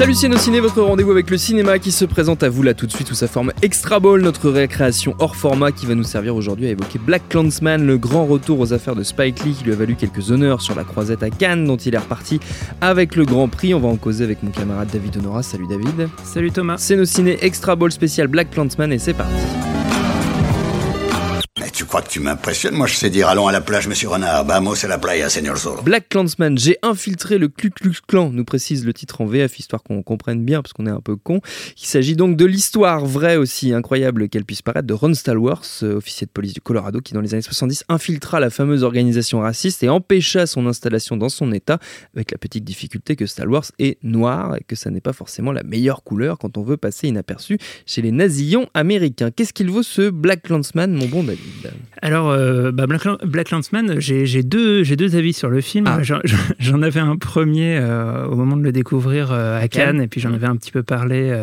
Salut 0.00 0.14
Ciné, 0.14 0.60
votre 0.60 0.80
rendez-vous 0.80 1.10
avec 1.10 1.28
le 1.28 1.36
cinéma 1.36 1.78
qui 1.78 1.92
se 1.92 2.06
présente 2.06 2.42
à 2.42 2.48
vous 2.48 2.62
là 2.62 2.72
tout 2.72 2.86
de 2.86 2.90
suite 2.90 3.08
sous 3.08 3.14
sa 3.14 3.28
forme 3.28 3.52
Extra 3.60 4.00
Ball, 4.00 4.22
notre 4.22 4.48
récréation 4.48 5.14
hors 5.18 5.36
format 5.36 5.72
qui 5.72 5.84
va 5.84 5.94
nous 5.94 6.04
servir 6.04 6.34
aujourd'hui 6.34 6.68
à 6.68 6.70
évoquer 6.70 6.98
Black 6.98 7.28
Clansman, 7.28 7.86
le 7.86 7.98
grand 7.98 8.24
retour 8.24 8.60
aux 8.60 8.72
affaires 8.72 8.96
de 8.96 9.02
Spike 9.02 9.44
Lee 9.44 9.52
qui 9.52 9.64
lui 9.64 9.72
a 9.72 9.76
valu 9.76 9.96
quelques 9.96 10.30
honneurs 10.30 10.62
sur 10.62 10.74
la 10.74 10.84
croisette 10.84 11.22
à 11.22 11.28
Cannes 11.28 11.66
dont 11.66 11.76
il 11.76 11.94
est 11.94 11.98
reparti 11.98 12.40
avec 12.80 13.14
le 13.14 13.26
Grand 13.26 13.48
Prix. 13.48 13.74
On 13.74 13.80
va 13.80 13.88
en 13.88 13.96
causer 13.96 14.24
avec 14.24 14.42
mon 14.42 14.50
camarade 14.50 14.88
David 14.90 15.18
Honora. 15.18 15.42
Salut 15.42 15.66
David. 15.68 16.08
Salut 16.24 16.50
Thomas. 16.50 16.78
C'est 16.78 17.04
Ciné 17.04 17.36
Extra 17.42 17.76
Ball 17.76 17.92
spécial 17.92 18.26
Black 18.26 18.52
Clansman 18.52 18.94
et 18.94 18.98
c'est 18.98 19.12
parti. 19.12 19.36
Crois 21.90 22.02
que 22.02 22.08
tu 22.08 22.20
m'impressionnes 22.20 22.76
Moi, 22.76 22.86
je 22.86 22.94
sais 22.94 23.10
dire 23.10 23.26
allons 23.28 23.48
à 23.48 23.52
la 23.52 23.60
plage, 23.60 23.88
monsieur 23.88 24.10
Renard. 24.10 24.44
Vamos 24.44 24.84
à 24.84 24.86
la 24.86 24.96
playa, 24.96 25.28
señor 25.28 25.56
Zorro. 25.56 25.82
Black 25.82 26.08
Clansman, 26.08 26.56
j'ai 26.56 26.78
infiltré 26.82 27.36
le 27.36 27.48
Ku 27.48 27.70
Klux 27.70 27.96
Klan, 28.06 28.30
nous 28.30 28.44
précise 28.44 28.86
le 28.86 28.92
titre 28.92 29.20
en 29.22 29.26
VF, 29.26 29.58
histoire 29.58 29.82
qu'on 29.82 30.00
comprenne 30.04 30.44
bien, 30.44 30.62
parce 30.62 30.72
qu'on 30.72 30.86
est 30.86 30.90
un 30.90 31.00
peu 31.00 31.16
con. 31.16 31.40
Il 31.76 31.86
s'agit 31.86 32.14
donc 32.14 32.36
de 32.36 32.44
l'histoire 32.44 33.04
vraie 33.06 33.36
aussi 33.36 33.72
incroyable 33.72 34.28
qu'elle 34.28 34.44
puisse 34.44 34.62
paraître 34.62 34.86
de 34.86 34.94
Ron 34.94 35.14
Stallworth, 35.14 35.80
euh, 35.82 35.96
officier 35.96 36.28
de 36.28 36.30
police 36.30 36.54
du 36.54 36.60
Colorado, 36.60 37.00
qui 37.00 37.12
dans 37.12 37.20
les 37.20 37.34
années 37.34 37.42
70 37.42 37.82
infiltra 37.88 38.38
la 38.38 38.50
fameuse 38.50 38.84
organisation 38.84 39.40
raciste 39.40 39.82
et 39.82 39.88
empêcha 39.88 40.46
son 40.46 40.68
installation 40.68 41.16
dans 41.16 41.28
son 41.28 41.50
état, 41.50 41.80
avec 42.14 42.30
la 42.30 42.38
petite 42.38 42.62
difficulté 42.62 43.16
que 43.16 43.26
Stallworth 43.26 43.72
est 43.80 43.98
noir 44.04 44.54
et 44.54 44.62
que 44.62 44.76
ça 44.76 44.90
n'est 44.90 45.00
pas 45.00 45.12
forcément 45.12 45.50
la 45.50 45.64
meilleure 45.64 46.04
couleur 46.04 46.38
quand 46.38 46.56
on 46.56 46.62
veut 46.62 46.76
passer 46.76 47.08
inaperçu 47.08 47.58
chez 47.84 48.00
les 48.00 48.12
nazillons 48.12 48.68
américains. 48.74 49.32
Qu'est-ce 49.32 49.52
qu'il 49.52 49.70
vaut 49.70 49.82
ce 49.82 50.08
Black 50.10 50.44
Clansman, 50.44 50.92
mon 50.92 51.06
bon 51.06 51.24
David? 51.24 51.72
Alors, 52.02 52.30
euh, 52.30 52.72
bah, 52.72 52.86
Black, 52.86 53.02
Black 53.24 53.50
Landsman, 53.50 54.00
j'ai 54.00 54.42
deux, 54.42 54.84
avis 55.16 55.32
sur 55.32 55.48
le 55.50 55.60
film. 55.60 55.86
Ah. 55.88 56.02
J'en- 56.02 56.82
avais 56.82 57.00
un 57.00 57.16
premier 57.16 57.76
euh, 57.76 58.26
au 58.26 58.36
moment 58.36 58.56
de 58.56 58.62
le 58.62 58.72
découvrir 58.72 59.32
euh, 59.32 59.60
à 59.60 59.68
Cannes, 59.68 60.00
et 60.00 60.08
puis 60.08 60.20
j'en 60.20 60.32
avais 60.32 60.46
un 60.46 60.56
petit 60.56 60.72
peu 60.72 60.82
parlé 60.82 61.36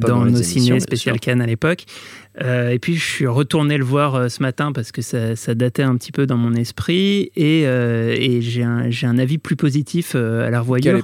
dans 0.00 0.24
nos 0.24 0.42
ciné 0.42 0.80
spécial. 0.80 1.20
Cannes 1.20 1.42
à 1.42 1.46
l'époque. 1.46 1.84
Euh, 2.40 2.70
et 2.70 2.78
puis 2.78 2.94
je 2.96 3.04
suis 3.04 3.26
retourné 3.26 3.76
le 3.76 3.84
voir 3.84 4.14
euh, 4.14 4.28
ce 4.28 4.42
matin 4.42 4.72
parce 4.72 4.90
que 4.90 5.02
ça, 5.02 5.36
ça 5.36 5.54
datait 5.54 5.82
un 5.82 5.96
petit 5.96 6.12
peu 6.12 6.26
dans 6.26 6.38
mon 6.38 6.54
esprit, 6.54 7.30
et, 7.36 7.64
euh, 7.66 8.14
et 8.18 8.40
j'ai 8.40 8.62
un, 8.62 8.88
j'ai 8.88 9.06
un 9.06 9.18
avis 9.18 9.36
plus 9.36 9.54
positif 9.56 10.12
euh, 10.14 10.40
à 10.40 10.44
la 10.44 10.50
Quelle 10.50 10.58
revoyure. 10.60 11.02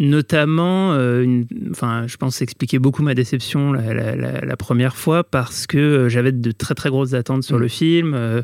notamment, 0.00 0.94
une- 0.94 1.46
enfin, 1.70 2.06
je 2.06 2.16
pense 2.16 2.42
expliquer 2.42 2.78
beaucoup 2.78 3.02
ma 3.02 3.14
déception 3.14 3.72
la, 3.72 3.94
la- 3.94 4.16
la- 4.16 4.40
la 4.40 4.56
première 4.56 4.96
fois 4.96 5.22
parce 5.24 5.66
que 5.66 6.08
j'avais 6.08 6.32
de 6.32 6.50
très 6.50 6.74
très 6.74 6.90
grosses 6.90 7.14
attentes 7.14 7.44
sur 7.44 7.58
Mm. 7.58 7.60
le 7.60 7.68
film, 7.68 8.42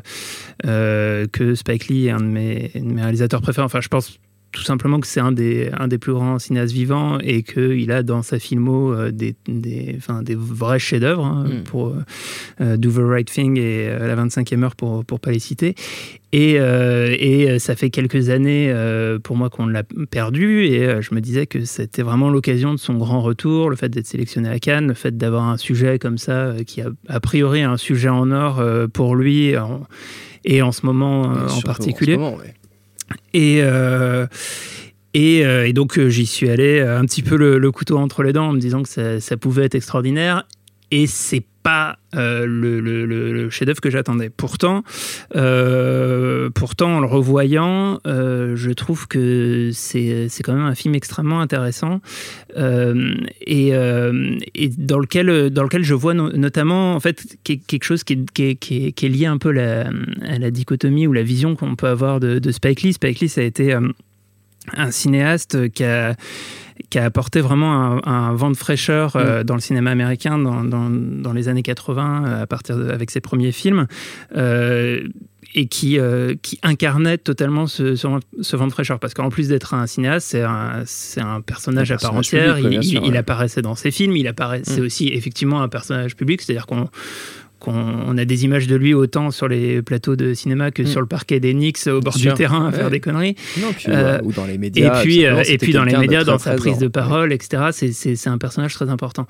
que 0.63 1.55
Spike 1.55 1.87
Lee 1.87 2.07
est 2.07 2.11
un 2.11 2.19
de 2.19 2.25
mes, 2.25 2.71
de 2.75 2.79
mes 2.81 3.01
réalisateurs 3.01 3.41
préférés. 3.41 3.65
Enfin, 3.65 3.81
je 3.81 3.89
pense 3.89 4.17
tout 4.53 4.63
simplement 4.63 4.99
que 4.99 5.07
c'est 5.07 5.19
un 5.19 5.31
des, 5.31 5.69
un 5.77 5.87
des 5.87 5.97
plus 5.97 6.13
grands 6.13 6.39
cinéastes 6.39 6.73
vivants 6.73 7.17
et 7.19 7.43
qu'il 7.43 7.91
a 7.91 8.03
dans 8.03 8.21
sa 8.21 8.39
filmo 8.39 8.93
euh, 8.93 9.11
des, 9.11 9.35
des, 9.47 9.97
des 10.21 10.35
vrais 10.35 10.79
chefs-d'œuvre 10.79 11.25
hein, 11.25 11.45
Mm. 11.49 11.63
pour 11.63 11.87
euh, 11.87 11.95
euh, 12.61 12.77
Do 12.77 12.89
the 12.91 12.97
Right 12.99 13.29
Thing 13.29 13.57
et 13.57 13.87
euh, 13.89 14.07
La 14.07 14.15
25e 14.15 14.63
heure 14.63 14.75
pour 14.75 15.03
pour 15.03 15.19
pas 15.19 15.31
les 15.31 15.39
citer. 15.39 15.75
Et, 16.35 16.53
et 16.55 17.59
ça 17.59 17.75
fait 17.75 17.91
quelques 17.91 18.29
années 18.29 18.73
pour 19.23 19.35
moi 19.37 19.51
qu'on 19.51 19.67
l'a 19.67 19.83
perdu 20.09 20.63
et 20.63 20.99
je 20.99 21.13
me 21.13 21.21
disais 21.21 21.45
que 21.45 21.63
c'était 21.63 22.01
vraiment 22.01 22.31
l'occasion 22.31 22.73
de 22.73 22.79
son 22.79 22.95
grand 22.95 23.21
retour, 23.21 23.69
le 23.69 23.75
fait 23.75 23.89
d'être 23.89 24.07
sélectionné 24.07 24.49
à 24.49 24.57
Cannes, 24.57 24.87
le 24.87 24.93
fait 24.95 25.15
d'avoir 25.15 25.43
un 25.43 25.57
sujet 25.57 25.99
comme 25.99 26.17
ça 26.17 26.53
qui 26.65 26.81
a, 26.81 26.87
a 27.07 27.19
priori 27.19 27.61
un 27.61 27.77
sujet 27.77 28.09
en 28.09 28.31
or 28.31 28.63
pour 28.93 29.15
lui 29.15 29.55
en- 29.57 29.85
et 30.43 30.63
en 30.63 30.71
ce 30.71 30.85
moment 30.87 31.21
en 31.21 31.61
particulier. 31.61 32.13
ce 32.15 32.19
moment, 32.19 32.35
ouais. 32.37 32.55
Et, 33.33 33.59
euh, 33.61 34.25
euh, 35.15 35.63
et 35.65 35.73
donc 35.73 35.97
euh, 35.97 36.09
j'y 36.09 36.25
suis 36.25 36.49
allé 36.49 36.81
un 36.81 37.05
petit 37.05 37.21
peu 37.23 37.35
le, 37.35 37.71
couteau 37.71 37.97
entre 37.97 38.23
les 38.23 38.33
dents 38.33 38.49
en 38.49 38.53
me 38.53 38.59
disant 38.59 38.83
que 38.83 39.19
ça 39.19 39.37
pouvait 39.37 39.65
être 39.65 39.75
extraordinaire. 39.75 40.47
Et 40.95 41.07
c'est 41.07 41.43
pas 41.63 41.97
euh, 42.13 42.45
le, 42.45 43.49
chef-d'œuvre 43.49 43.81
que 43.81 43.89
j'attendais. 43.89 44.29
Pourtant, 44.29 44.83
euh, 45.35 46.51
pourtant, 46.53 46.97
en 46.97 46.99
le 46.99 47.07
revoyant, 47.07 47.99
euh, 48.05 48.55
je 48.55 48.69
trouve 48.69 49.07
que 49.07 49.71
c'est 49.73 50.29
quand 50.43 50.53
même 50.53 50.65
un 50.65 50.75
film 50.75 50.93
extrêmement 50.93 51.41
intéressant 51.41 51.99
et, 52.55 53.71
dans 53.71 54.99
lequel 54.99 55.49
dans 55.49 55.63
lequel 55.63 55.83
je 55.83 55.95
vois 55.95 56.13
no- 56.13 56.31
notamment 56.33 56.93
en 56.93 56.99
fait 56.99 57.37
que- 57.43 57.53
quelque 57.53 57.85
chose 57.85 58.03
qui 58.03 58.13
est, 58.37 58.55
qui 58.55 58.93
est- 58.95 59.09
lié 59.09 59.25
un 59.25 59.39
peu 59.39 59.49
à 59.57 60.37
la 60.37 60.51
dichotomie 60.51 61.07
ou 61.07 61.13
la 61.13 61.23
vision 61.23 61.55
qu'on 61.55 61.75
peut 61.75 61.87
avoir 61.87 62.19
de, 62.19 62.51
Spike 62.51 62.83
Lee. 62.83 62.93
Spike 62.93 63.19
Lee, 63.19 63.29
ça 63.29 63.41
a 63.41 63.45
été 63.45 63.75
un 64.75 64.91
cinéaste 64.91 65.69
qui 65.71 65.83
a 65.83 66.15
qui 66.89 66.97
a 66.99 67.05
apporté 67.05 67.39
vraiment 67.41 67.73
un, 67.73 68.01
un 68.11 68.33
vent 68.33 68.49
de 68.51 68.57
fraîcheur 68.57 69.15
euh, 69.15 69.43
dans 69.43 69.55
le 69.55 69.61
cinéma 69.61 69.91
américain 69.91 70.37
dans, 70.39 70.63
dans, 70.63 70.89
dans 70.89 71.33
les 71.33 71.47
années 71.47 71.61
80 71.63 72.23
euh, 72.25 72.41
à 72.43 72.47
partir 72.47 72.77
de, 72.77 72.89
avec 72.89 73.11
ses 73.11 73.21
premiers 73.21 73.51
films 73.51 73.87
euh, 74.35 75.07
et 75.55 75.67
qui, 75.67 75.99
euh, 75.99 76.33
qui 76.41 76.59
incarnait 76.63 77.19
totalement 77.19 77.67
ce, 77.67 77.95
ce, 77.95 78.07
ce 78.41 78.55
vent 78.55 78.65
de 78.67 78.71
fraîcheur 78.71 78.99
parce 78.99 79.13
qu'en 79.13 79.29
plus 79.29 79.49
d'être 79.49 79.73
un 79.75 79.85
cinéaste 79.85 80.27
c'est 80.29 80.41
un, 80.41 80.81
c'est 80.85 81.21
un 81.21 81.41
personnage 81.41 81.91
Un 81.91 81.95
à 81.95 81.97
part 81.99 82.15
entière 82.15 82.55
public, 82.55 82.63
il, 82.65 82.69
bien 82.69 82.81
sûr, 82.81 83.01
il- 83.03 83.07
il 83.07 83.11
ouais. 83.11 83.17
apparaissait 83.17 83.61
dans 83.61 83.75
ses 83.75 83.91
films 83.91 84.15
il 84.15 84.27
apparaissait 84.27 84.81
Mm. 84.81 84.85
aussi 84.85 85.07
effectivement 85.09 85.61
un 85.61 85.69
personnage 85.69 86.15
public 86.15 86.41
c'est-à-dire 86.41 86.65
qu'on 86.65 86.89
qu'on 87.63 87.73
on 87.73 88.17
a 88.17 88.25
des 88.25 88.43
images 88.45 88.67
de 88.67 88.75
lui 88.75 88.93
autant 88.93 89.31
sur 89.31 89.47
les 89.47 89.81
plateaux 89.81 90.15
de 90.15 90.33
cinéma 90.33 90.69
que 90.71 90.83
Mm. 90.83 90.87
sur 90.87 91.01
le 91.01 91.07
parquet 91.07 91.39
des 91.39 91.53
Knicks 91.53 91.87
au 91.87 91.99
bord 92.01 92.15
du 92.17 92.31
terrain 92.33 92.67
à 92.67 92.71
faire 92.71 92.89
des 92.91 92.99
conneries 92.99 93.35
Non, 93.61 93.71
puis, 93.75 93.85
Euh, 93.89 94.19
ou 94.23 94.31
dans 94.33 94.45
les 94.45 94.55
et 94.55 94.57
médias. 94.57 95.01
puis, 95.01 95.25
euh, 95.25 95.41
et 95.47 95.57
puis 95.57 95.71
dans 95.73 95.83
les 95.85 95.95
médias, 95.97 96.23
dans 96.23 96.37
sa 96.37 96.55
prise 96.55 96.77
de 96.77 96.87
parole, 96.87 97.31
etc., 97.33 97.69
c'est- 97.71 98.27
un 98.27 98.37
personnage 98.37 98.73
très 98.73 98.89
important. 98.89 99.25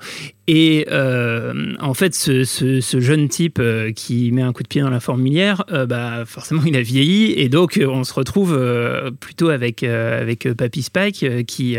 Et 0.46 0.86
euh, 0.90 1.72
en 1.80 1.94
fait, 1.94 2.14
ce, 2.14 2.44
ce- 2.44 2.80
ce 2.80 3.00
jeune 3.00 3.28
type 3.28 3.60
qui 3.96 4.30
met 4.32 4.42
un 4.42 4.52
coup 4.52 4.62
de 4.62 4.68
pied 4.68 4.80
dans 4.82 4.90
la 4.90 5.00
fourmilière, 5.00 5.64
euh, 5.72 5.86
bah, 5.86 6.24
forcément, 6.26 6.62
il 6.66 6.76
a 6.76 6.82
vieilli. 6.82 7.32
Et 7.36 7.48
donc, 7.48 7.80
on 7.86 8.04
se 8.04 8.12
retrouve 8.14 8.58
plutôt 9.20 9.48
avec, 9.48 9.82
avec 9.84 10.48
Papy 10.52 10.82
Spike 10.82 11.24
qui, 11.46 11.76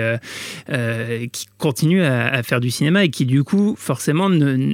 qui 1.32 1.46
continue 1.58 2.02
à, 2.04 2.28
à 2.28 2.44
faire 2.44 2.60
du 2.60 2.70
cinéma 2.72 3.04
et 3.06 3.10
qui, 3.10 3.26
du 3.26 3.44
coup, 3.44 3.76
forcément, 3.78 4.30
ne, 4.30 4.74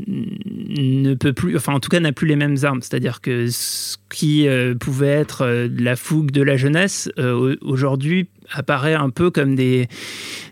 ne 0.78 1.14
peut 1.14 1.34
plus, 1.34 1.56
enfin, 1.56 1.71
en 1.74 1.80
tout 1.80 1.90
cas, 1.90 2.00
n'a 2.00 2.12
plus 2.12 2.28
les 2.28 2.36
mêmes 2.36 2.58
armes. 2.64 2.82
C'est-à-dire 2.82 3.22
que 3.22 3.48
ce 3.48 3.98
qui 4.10 4.48
euh, 4.48 4.76
pouvait 4.76 5.08
être 5.08 5.42
euh, 5.42 5.68
la 5.78 5.96
fougue 5.96 6.32
de 6.32 6.42
la 6.42 6.58
jeunesse, 6.58 7.10
euh, 7.18 7.56
au- 7.62 7.66
aujourd'hui, 7.74 8.28
apparaît 8.54 8.94
un 8.94 9.10
peu 9.10 9.32
comme 9.32 9.56
des, 9.56 9.88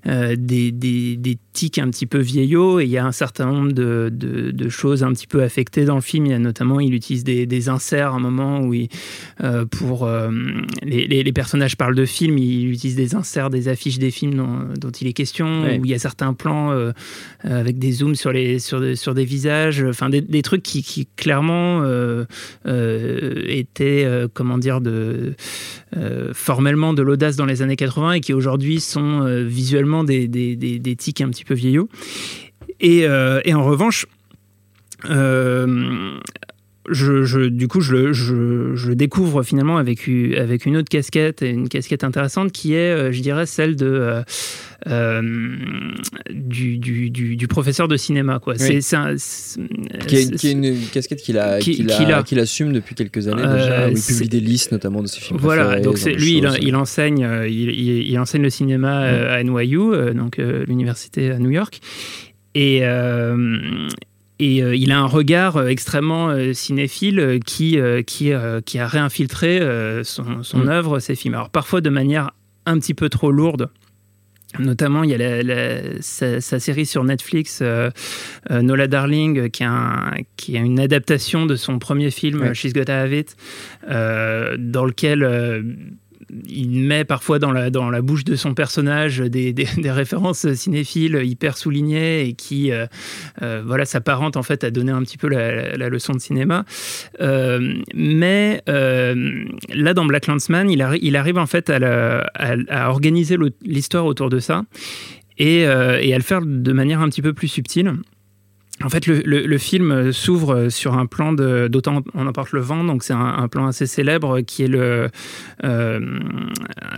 des, 0.06 0.72
des, 0.72 1.18
des, 1.18 1.38
tics 1.52 1.80
un 1.80 1.90
petit 1.90 2.06
peu 2.06 2.20
vieillots 2.20 2.80
et 2.80 2.86
il 2.86 2.90
y 2.90 2.98
a 2.98 3.06
un 3.06 3.12
certain 3.12 3.48
nombre 3.48 3.74
de, 3.74 4.10
de, 4.12 4.70
choses 4.70 5.04
un 5.04 5.12
petit 5.12 5.28
peu 5.28 5.44
affectées 5.44 5.84
dans 5.84 5.96
le 5.96 6.02
film. 6.02 6.26
Il 6.26 6.32
y 6.32 6.36
a 6.36 6.40
notamment, 6.40 6.80
il 6.80 6.94
utilise 6.94 7.24
des, 7.24 7.46
des 7.46 7.70
inserts 7.70 8.14
à 8.14 8.16
un 8.16 8.20
moment 8.20 8.62
où 8.62 8.74
il, 8.74 8.88
pour 9.72 10.10
les, 10.84 11.08
les, 11.08 11.34
personnages 11.34 11.76
parlent 11.76 11.96
de 11.96 12.06
films, 12.06 12.38
il 12.38 12.72
utilise 12.72 12.96
des 12.96 13.16
inserts, 13.16 13.50
des 13.50 13.68
affiches 13.68 14.00
des 14.00 14.12
films 14.12 14.36
dont, 14.36 14.68
dont 14.80 14.92
il 14.92 15.08
est 15.08 15.14
question, 15.14 15.66
où 15.78 15.86
il 15.86 15.92
y 15.92 15.94
a 15.94 16.00
certains 16.00 16.34
plans 16.34 16.92
avec 17.44 17.78
des 17.80 17.92
zooms 17.92 18.16
sur, 18.16 18.32
les, 18.32 18.60
sur, 18.60 18.98
sur 18.98 19.14
des 19.14 19.26
visages, 19.26 19.84
enfin 19.84 20.10
des, 20.10 20.22
des 20.22 20.42
trucs 20.42 20.64
qui, 20.64 20.84
qui 20.84 21.08
clairement 21.18 21.84
étaient, 22.66 24.08
comment 24.34 24.58
dire, 24.58 24.80
de, 24.82 25.36
formellement 26.34 26.94
de 26.94 27.02
l'audace 27.02 27.36
dans 27.36 27.46
les 27.46 27.62
années 27.62 27.76
80 27.76 27.89
et 28.14 28.22
qui 28.22 28.34
aujourd'hui 28.34 28.80
sont 28.80 29.22
euh, 29.22 29.44
visuellement 29.44 30.04
des, 30.04 30.96
tics 30.98 31.22
un 31.22 31.30
petit 31.30 31.46
peu 31.46 31.54
vieillots. 31.54 31.90
Et, 32.80 33.06
euh, 33.06 33.42
en 33.54 33.64
revanche, 33.64 34.06
euh, 35.10 36.20
je, 36.88 37.48
du 37.48 37.68
coup, 37.68 37.82
je, 37.82 38.14
je, 38.14 38.76
je, 38.76 38.92
découvre 38.92 39.44
finalement 39.44 39.78
avec, 39.78 40.10
avec 40.38 40.66
une 40.66 40.78
autre 40.78 40.90
casquette, 40.90 41.42
une 41.42 41.70
casquette 41.70 42.04
intéressante 42.04 42.52
qui 42.52 42.74
est, 42.74 43.12
je 43.12 43.22
dirais, 43.22 43.46
celle 43.46 43.76
de, 43.76 44.24
euh, 44.88 45.22
du, 46.32 46.78
du, 46.78 47.10
du, 47.10 47.48
professeur 47.48 47.88
de 47.88 47.98
cinéma. 47.98 48.40
Quoi. 48.40 48.56
C'est, 48.58 48.80
qui, 50.08 50.16
est, 50.16 50.52
une 50.52 50.80
casquette 50.92 51.22
qu'il, 51.22 51.38
a, 51.38 51.60
qu'il, 51.60 52.40
assume 52.40 52.72
depuis 52.72 52.96
quelques 52.96 53.28
années 53.28 53.42
déjà, 53.42 53.90
où 53.90 53.92
il 53.92 54.02
publie 54.02 54.30
des 54.30 54.40
listes 54.40 54.72
notamment 54.72 55.02
de 55.02 55.08
ses 55.08 55.20
films. 55.20 55.40
Voilà, 55.42 55.82
donc 55.82 56.02
lui, 56.06 56.38
il, 56.38 56.50
il, 56.62 56.76
enseigne, 56.76 57.28
il, 57.48 57.70
il, 57.72 58.20
enseigne 58.20 58.44
le 58.44 58.50
cinéma 58.50 59.02
à 59.02 59.44
NYU, 59.44 60.14
donc 60.16 60.38
l'université 60.38 61.32
à 61.32 61.40
New 61.40 61.52
York. 61.52 61.82
Et, 62.56 62.82
et 64.40 64.58
il 64.60 64.92
a 64.92 65.00
un 65.00 65.06
regard 65.06 65.68
extrêmement 65.68 66.34
cinéphile 66.54 67.40
qui, 67.46 67.78
qui, 68.08 68.32
qui 68.66 68.80
a 68.80 68.88
réinfiltré 68.88 69.60
son, 70.04 70.44
son 70.44 70.60
mm. 70.60 70.70
œuvre, 70.70 71.00
ses 71.00 71.16
films. 71.16 71.34
Alors 71.34 71.50
parfois 71.50 71.82
de 71.82 71.90
manière 71.90 72.32
un 72.66 72.80
petit 72.80 72.94
peu 72.94 73.10
trop 73.10 73.32
lourde. 73.32 73.70
Notamment, 74.58 75.04
il 75.04 75.12
y 75.12 75.14
a 75.14 76.02
sa, 76.02 76.60
série 76.60 76.88
sur 76.88 77.04
Netflix, 77.04 77.60
euh, 77.62 77.92
euh, 78.50 78.64
Nola 78.64 78.88
Darling, 78.88 79.52
qui, 79.52 79.64
qui 80.38 80.56
est 80.56 80.60
une 80.60 80.80
adaptation 80.80 81.46
de 81.46 81.56
son 81.56 81.78
premier 81.78 82.10
film, 82.10 82.54
She's 82.56 82.74
Gotta 82.74 83.02
Have 83.02 83.14
It, 83.14 83.36
euh, 83.90 84.56
dans 84.58 84.86
lequel 84.86 85.94
il 86.48 86.82
met 86.82 87.06
parfois 87.06 87.40
dans 87.40 87.52
la, 87.52 88.02
bouche 88.02 88.24
de 88.24 88.36
son 88.36 88.54
personnage 88.54 89.20
des, 89.22 89.68
références 89.86 90.52
cinéphiles 90.54 91.22
hyper 91.24 91.58
soulignées 91.58 92.28
et 92.28 92.34
qui 92.34 92.72
euh, 92.72 92.86
euh, 93.42 93.64
en 94.36 94.44
fait 94.44 94.64
à 94.64 94.72
donner 94.72 94.92
un 94.92 95.02
petit 95.02 95.18
peu 95.18 95.28
la, 95.28 95.90
leçon 95.90 96.14
de 96.14 96.20
cinéma. 96.20 96.66
Euh, 97.22 97.76
mais 97.94 98.62
là, 98.68 99.94
dans 99.94 100.06
Black 100.06 100.28
Landsman, 100.28 100.70
il, 100.70 100.86
il 101.02 101.16
arrive 101.16 101.38
en 101.38 101.48
fait 101.48 101.70
à, 101.70 102.26
à, 102.36 102.90
organiser 102.90 103.38
l'histoire 103.64 104.06
autour 104.06 104.30
de 104.30 104.40
ça 104.40 104.64
et, 105.38 105.62
et 105.62 106.14
à 106.14 106.18
le 106.18 106.24
faire 106.24 106.42
de 106.44 106.74
manière 106.74 107.02
un 107.02 107.10
petit 107.10 107.22
peu 107.22 107.34
plus 107.34 107.48
subtile. 107.48 107.94
En 108.84 108.90
fait, 108.90 109.08
le, 109.08 109.58
film 109.58 110.14
s'ouvre 110.14 110.70
sur 110.70 110.98
un 110.98 111.06
plan 111.06 111.34
d'autant 111.34 112.02
on 112.14 112.28
emporte 112.28 112.54
le 112.54 112.62
vent, 112.62 112.84
donc 112.84 113.04
c'est 113.04 113.14
un, 113.14 113.48
plan 113.50 113.68
assez 113.68 113.88
célèbre 113.88 114.42
qui 114.42 114.64
est 114.64 114.68
le 114.68 115.10
euh, 115.66 116.00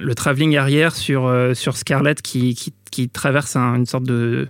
le 0.01 0.15
travelling 0.15 0.57
arrière 0.57 0.95
sur 0.95 1.25
euh, 1.25 1.53
sur 1.53 1.77
Scarlett 1.77 2.21
qui, 2.21 2.53
qui, 2.55 2.73
traverse 3.13 3.55
une 3.55 3.85
sorte 3.85 4.03
de 4.03 4.47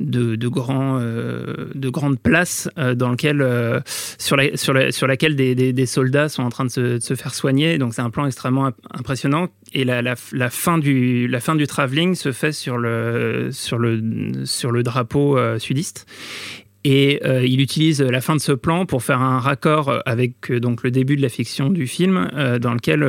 de, 0.00 0.34
de, 0.34 0.48
grand, 0.48 0.98
euh, 0.98 1.68
de 1.76 1.88
grandes 1.88 2.18
places 2.18 2.68
dans 2.76 3.10
lequel, 3.10 3.36
sur, 4.18 4.36
la, 4.36 4.56
sur, 4.56 4.72
la, 4.72 4.90
sur 4.90 5.06
laquelle 5.06 5.36
des, 5.36 5.54
des, 5.54 5.86
soldats 5.86 6.28
sont 6.28 6.42
en 6.42 6.48
train 6.48 6.64
de 6.64 6.70
se, 6.70 6.98
se 6.98 7.14
faire 7.14 7.32
soigner. 7.32 7.78
Donc 7.78 7.94
c'est 7.94 8.02
un 8.02 8.10
plan 8.10 8.26
extrêmement 8.26 8.72
impressionnant. 8.90 9.48
Et 9.72 9.84
la, 9.84 10.02
la, 10.02 10.16
la, 10.32 10.50
fin 10.50 10.78
du, 10.78 11.28
la 11.28 11.38
fin 11.38 11.54
du 11.54 11.68
travelling 11.68 12.16
se 12.16 12.32
fait 12.32 12.50
sur 12.50 12.76
le, 12.76 13.50
sur 13.52 13.78
le, 13.78 14.02
sur 14.44 14.72
le 14.72 14.82
drapeau 14.82 15.38
sudiste. 15.60 16.06
Et 16.84 17.20
euh, 17.24 17.44
il 17.44 17.62
utilise 17.62 18.02
la 18.02 18.20
fin 18.20 18.36
de 18.36 18.40
ce 18.40 18.52
plan 18.52 18.84
pour 18.84 19.02
faire 19.02 19.22
un 19.22 19.38
raccord 19.38 20.02
avec 20.04 20.50
euh, 20.50 20.60
donc 20.60 20.82
le 20.82 20.90
début 20.90 21.16
de 21.16 21.22
la 21.22 21.30
fiction 21.30 21.70
du 21.70 21.86
film, 21.86 22.28
euh, 22.34 22.58
dans 22.58 22.74
lequel 22.74 23.02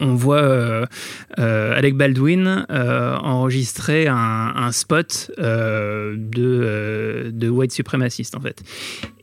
on 0.00 0.14
voit 0.14 0.42
euh, 0.42 0.86
euh, 1.38 1.76
Alec 1.76 1.94
Baldwin 1.96 2.66
euh, 2.70 3.16
enregistrer 3.16 4.06
un, 4.08 4.70
spot 4.72 5.30
de, 5.38 7.30
de 7.32 7.48
white 7.48 7.72
suprémaciste 7.72 8.36
en 8.36 8.40
fait. 8.40 8.62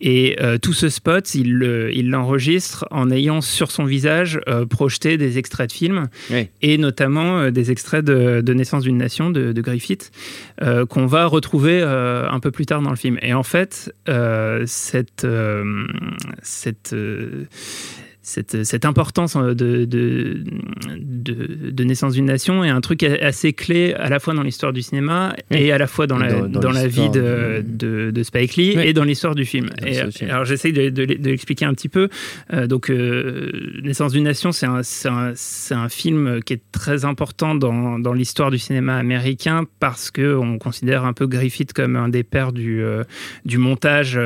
Et 0.01 0.37
tout 0.61 0.73
ce 0.73 0.89
spot, 0.89 1.35
il, 1.35 1.91
il 1.93 2.09
l'enregistre 2.09 2.85
en 2.91 3.11
ayant 3.11 3.41
sur 3.41 3.71
son 3.71 3.85
visage 3.85 4.39
projeté 4.69 5.17
des 5.17 5.37
extraits 5.37 5.69
de 5.69 5.73
films 5.73 6.07
et 6.61 6.77
notamment 6.77 7.51
des 7.51 7.71
extraits 7.71 8.03
de, 8.03 8.41
de 8.41 8.53
Naissance 8.53 8.83
d'une 8.83 8.97
nation 8.97 9.29
de, 9.29 9.51
de 9.51 9.61
Griffith 9.61 10.11
qu'on 10.89 11.05
va 11.05 11.25
retrouver 11.25 11.81
un 11.81 12.39
peu 12.39 12.51
plus 12.51 12.65
tard 12.65 12.81
dans 12.81 12.89
le 12.89 12.95
film. 12.95 13.17
Et 13.21 13.33
en 13.33 13.43
fait, 13.43 13.93
cette, 14.65 15.27
cette 16.41 16.95
cette, 18.25 18.85
importance 18.85 19.35
euh, 19.35 19.53
de, 19.53 19.85
de, 19.85 20.43
de, 20.97 21.83
naissance 21.83 22.13
d'une 22.13 22.25
nation 22.25 22.63
est 22.63 22.69
un 22.69 22.81
truc 22.81 23.03
assez 23.03 23.53
clé 23.53 23.93
à 23.93 24.09
la 24.09 24.19
fois 24.19 24.33
dans 24.33 24.41
l'histoire 24.41 24.73
du 24.73 24.81
cinéma 24.81 25.35
et 25.51 25.71
à 25.71 25.77
la 25.77 25.85
fois 25.85 26.07
dans 26.07 26.17
la, 26.17 26.41
dans, 26.41 26.71
la 26.71 26.87
vie 26.87 27.09
de, 27.11 27.63
de, 27.63 28.23
Spike 28.23 28.55
Lee 28.55 28.77
et 28.79 28.93
dans 28.93 29.03
l'histoire 29.03 29.35
du 29.35 29.45
film. 29.45 29.69
Et, 29.85 29.99
alors 30.27 30.43
j'essaye 30.43 30.73
de, 30.73 31.03
l'expliquer 31.03 31.65
un 31.65 31.73
petit 31.75 31.87
peu. 31.87 32.09
Euh, 32.51 32.65
donc 32.65 32.89
euh, 32.89 33.51
Naissance 33.83 34.13
d'une 34.13 34.23
nation, 34.23 34.51
c'est 34.51 34.65
un, 34.65 34.81
un, 35.05 35.33
un, 35.71 35.89
film 35.89 36.41
qui 36.43 36.53
est 36.53 36.63
très 36.71 37.05
important 37.05 37.53
dans, 37.53 37.99
dans 37.99 38.13
l'histoire 38.13 38.49
du 38.49 38.57
cinéma 38.57 38.95
américain 38.95 39.65
parce 39.79 40.09
qu'on 40.09 40.57
considère 40.57 41.05
un 41.05 41.13
peu 41.13 41.27
Griffith 41.27 41.73
comme 41.73 41.95
un 41.95 42.09
des 42.09 42.23
pères 42.23 42.53
du, 42.53 42.83
du 43.45 43.59
montage 43.59 44.19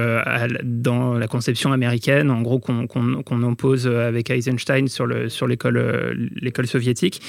dans 0.63 1.15
la 1.15 1.27
conception 1.27 1.73
américaine, 1.73 2.31
en 2.31 2.41
gros 2.41 2.59
qu'on 2.59 2.87
qu'on 2.87 3.43
oppose 3.43 3.88
euh, 3.88 3.88
avec 3.97 4.29
Eisenstein 4.29 4.87
sur 4.87 5.07
l'école 5.07 5.29
sur 5.29 5.47
euh, 5.47 6.13
l'école 6.41 6.67
soviétique. 6.67 7.21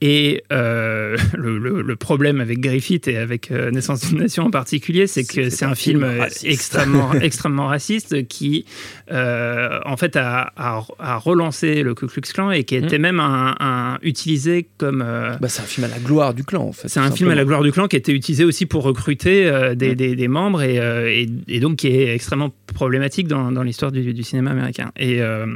Et 0.00 0.42
euh, 0.52 1.16
le, 1.34 1.96
problème 1.96 2.40
avec 2.40 2.60
Griffith 2.60 3.08
et 3.08 3.16
avec 3.16 3.50
Naissance 3.50 4.08
d'une 4.08 4.18
nation 4.18 4.44
en 4.44 4.50
particulier, 4.50 5.06
c'est 5.06 5.24
que 5.24 5.50
c'est 5.50 5.64
un, 5.64 5.74
film, 5.74 6.06
extrêmement, 6.44 7.12
extrêmement 7.20 7.66
raciste 7.66 8.26
qui, 8.26 8.64
en 9.10 9.96
fait, 9.96 10.16
a, 10.16 10.52
a, 10.56 11.16
relancé 11.18 11.82
le 11.82 11.94
Ku 11.94 12.06
Klux 12.06 12.22
Klan 12.32 12.50
et 12.50 12.64
qui 12.64 12.76
était 12.76 12.98
mmh. 12.98 13.02
même 13.02 13.20
un, 13.20 13.98
utilisé 14.02 14.68
comme. 14.78 15.00
Bah, 15.00 15.48
c'est 15.48 15.62
un 15.62 15.66
film 15.66 15.84
à 15.84 15.88
la 15.88 15.98
gloire 15.98 16.34
du 16.34 16.44
clan, 16.44 16.62
en 16.62 16.72
fait. 16.72 16.88
C'est 16.88 17.00
un 17.00 17.10
film 17.10 17.30
à 17.30 17.34
la 17.34 17.44
gloire 17.44 17.62
du 17.62 17.72
clan 17.72 17.86
qui 17.86 17.96
a 17.96 17.98
été 17.98 18.12
utilisé 18.12 18.44
aussi 18.44 18.66
pour 18.66 18.82
recruter 18.82 19.44
des, 19.74 19.92
mmh. 19.92 19.94
des, 19.94 20.16
des, 20.16 20.28
membres 20.28 20.62
et, 20.62 20.76
et, 20.76 21.28
et, 21.48 21.60
donc 21.60 21.76
qui 21.76 21.88
est 21.88 22.14
extrêmement 22.14 22.50
problématique 22.72 23.28
dans, 23.28 23.52
dans 23.52 23.62
l'histoire 23.62 23.92
du, 23.92 24.12
du, 24.14 24.22
cinéma 24.22 24.50
américain. 24.50 24.92
Et, 24.96 25.20
euh, 25.20 25.46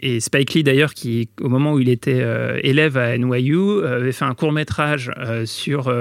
et 0.00 0.20
Spike 0.20 0.54
Lee, 0.54 0.62
d'ailleurs, 0.62 0.94
qui, 0.94 1.28
au 1.40 1.48
moment 1.48 1.72
où 1.72 1.80
il 1.80 1.88
était 1.88 2.20
euh, 2.20 2.58
élève 2.62 2.96
à 2.96 3.16
NYU, 3.16 3.54
euh, 3.56 3.85
avait 3.86 4.12
fait 4.12 4.24
un 4.24 4.34
court 4.34 4.52
métrage 4.52 5.10
sur 5.44 5.92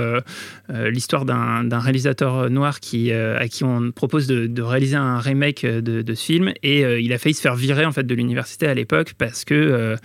l'histoire 0.70 1.26
d'un 1.26 1.80
réalisateur 1.80 2.50
noir 2.50 2.80
qui, 2.80 3.12
à 3.12 3.48
qui 3.48 3.64
on 3.64 3.92
propose 3.92 4.28
de, 4.28 4.48
de 4.48 4.62
réaliser 4.62 4.96
un 4.96 5.20
remake 5.20 5.66
de, 5.66 6.02
de, 6.02 6.14
ce 6.14 6.26
film. 6.26 6.52
Et 6.64 6.82
il 7.02 7.14
a 7.14 7.18
failli 7.18 7.36
se 7.36 7.42
faire 7.42 7.56
virer 7.56 7.86
en 7.86 7.92
fait, 7.92 8.04
de 8.04 8.16
l'université 8.16 8.68
à 8.68 8.74
l'époque 8.74 9.14
parce 9.18 9.46
que 9.46 9.96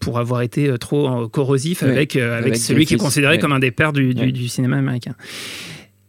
pour 0.00 0.18
avoir 0.18 0.42
été 0.42 0.76
trop 0.78 1.28
corrosif 1.28 1.82
avec, 1.82 2.16
avec, 2.16 2.56
celui 2.56 2.86
qui 2.86 2.94
est 2.94 2.98
considéré 2.98 3.38
comme 3.38 3.52
un 3.52 3.58
des 3.58 3.70
pères 3.70 3.92
du, 3.92 4.14
du, 4.14 4.32
du 4.32 4.48
cinéma 4.48 4.76
américain. 4.76 5.14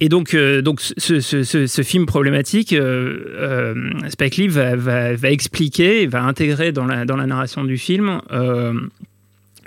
Et 0.02 0.10
donc, 0.10 0.34
euh, 0.34 0.62
donc 0.62 0.82
ce, 0.82 1.20
ce, 1.22 1.44
ce, 1.44 1.82
film 1.82 2.06
problématique, 2.06 2.74
euh, 2.74 3.18
euh, 3.38 4.10
Spike 4.10 4.36
Lee 4.36 4.48
va, 4.50 4.76
va, 4.76 5.16
va, 5.16 5.32
expliquer, 5.32 6.06
va 6.06 6.24
intégrer 6.24 6.74
dans 6.74 6.86
la, 6.86 7.06
dans 7.06 7.16
la 7.16 7.26
narration 7.26 7.64
du 7.64 7.78
film 7.78 8.20
euh, 8.32 8.74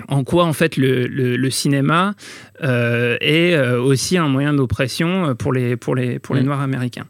en 0.07 0.23
quoi 0.23 0.45
en 0.45 0.53
fait 0.53 0.77
le, 0.77 1.07
le, 1.07 1.35
le 1.35 1.49
cinéma 1.49 2.15
est 2.61 3.57
aussi 3.77 4.17
un 4.17 4.27
moyen 4.27 4.53
d'oppression 4.53 5.35
pour 5.35 5.53
les, 5.53 5.75
pour 5.75 5.95
les, 5.95 6.19
pour 6.19 6.35
les 6.35 6.41
mm. 6.41 6.45
Noirs 6.45 6.61
américains. 6.61 7.05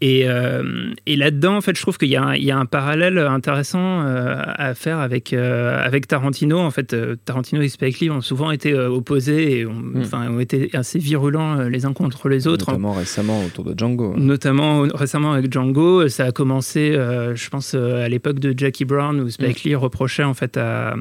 Et, 0.00 0.22
euh, 0.26 0.94
et 1.04 1.16
là-dedans, 1.16 1.56
en 1.56 1.60
fait, 1.60 1.76
je 1.76 1.82
trouve 1.82 1.98
qu'il 1.98 2.08
y, 2.08 2.12
y, 2.12 2.50
a 2.50 2.58
un 2.58 2.66
parallèle 2.66 3.18
intéressant 3.18 4.02
euh, 4.02 4.36
à 4.46 4.74
faire 4.74 4.98
avec, 4.98 5.34
euh, 5.34 5.84
avec 5.84 6.08
Tarantino. 6.08 6.58
En 6.58 6.70
fait, 6.70 6.96
Tarantino 7.26 7.60
et 7.60 7.68
Spike 7.68 8.00
Lee 8.00 8.10
ont 8.10 8.22
souvent 8.22 8.50
été 8.50 8.74
opposés 8.74 9.58
et 9.58 9.66
ont, 9.66 9.74
hmm. 9.74 10.04
ont 10.14 10.40
été 10.40 10.70
assez 10.72 10.98
virulents 10.98 11.64
les 11.64 11.84
uns 11.84 11.92
contre 11.92 12.30
les 12.30 12.46
autres. 12.46 12.70
Notamment 12.70 12.92
récemment 12.92 13.44
autour 13.44 13.64
de 13.64 13.78
Django. 13.78 14.14
Notamment 14.16 14.86
récemment 14.94 15.32
avec 15.32 15.52
Django. 15.52 16.08
Ça 16.08 16.26
a 16.26 16.32
commencé, 16.32 16.92
je 16.92 17.48
pense, 17.50 17.74
à 17.74 18.08
l'époque 18.08 18.38
de 18.38 18.54
Jackie 18.56 18.86
Brown, 18.86 19.20
où 19.20 19.28
Spike 19.28 19.64
hmm. 19.64 19.68
Lee 19.68 19.74
reprochait 19.74 20.24
en 20.24 20.34
fait 20.34 20.56
à, 20.56 20.94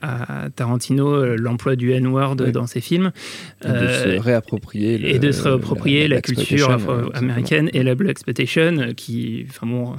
à 0.00 0.48
Tarantino 0.56 1.36
l'emploi 1.36 1.76
du 1.76 1.92
N-word 1.92 2.36
dans 2.36 2.66
ses 2.66 2.80
films. 2.80 3.12
Et 3.62 3.68
de 3.68 3.88
se 3.88 4.20
réapproprier. 4.20 5.14
et 5.14 5.18
de 5.18 5.32
se 5.32 5.42
réapproprier 5.42 6.08
la, 6.08 6.22
culture 6.22 6.78
américaine 7.14 7.68
et 7.74 7.82
la 7.82 7.94
Black 7.94 8.18
euh, 8.56 8.92
qui, 8.92 9.46
enfin 9.48 9.66
bon, 9.66 9.96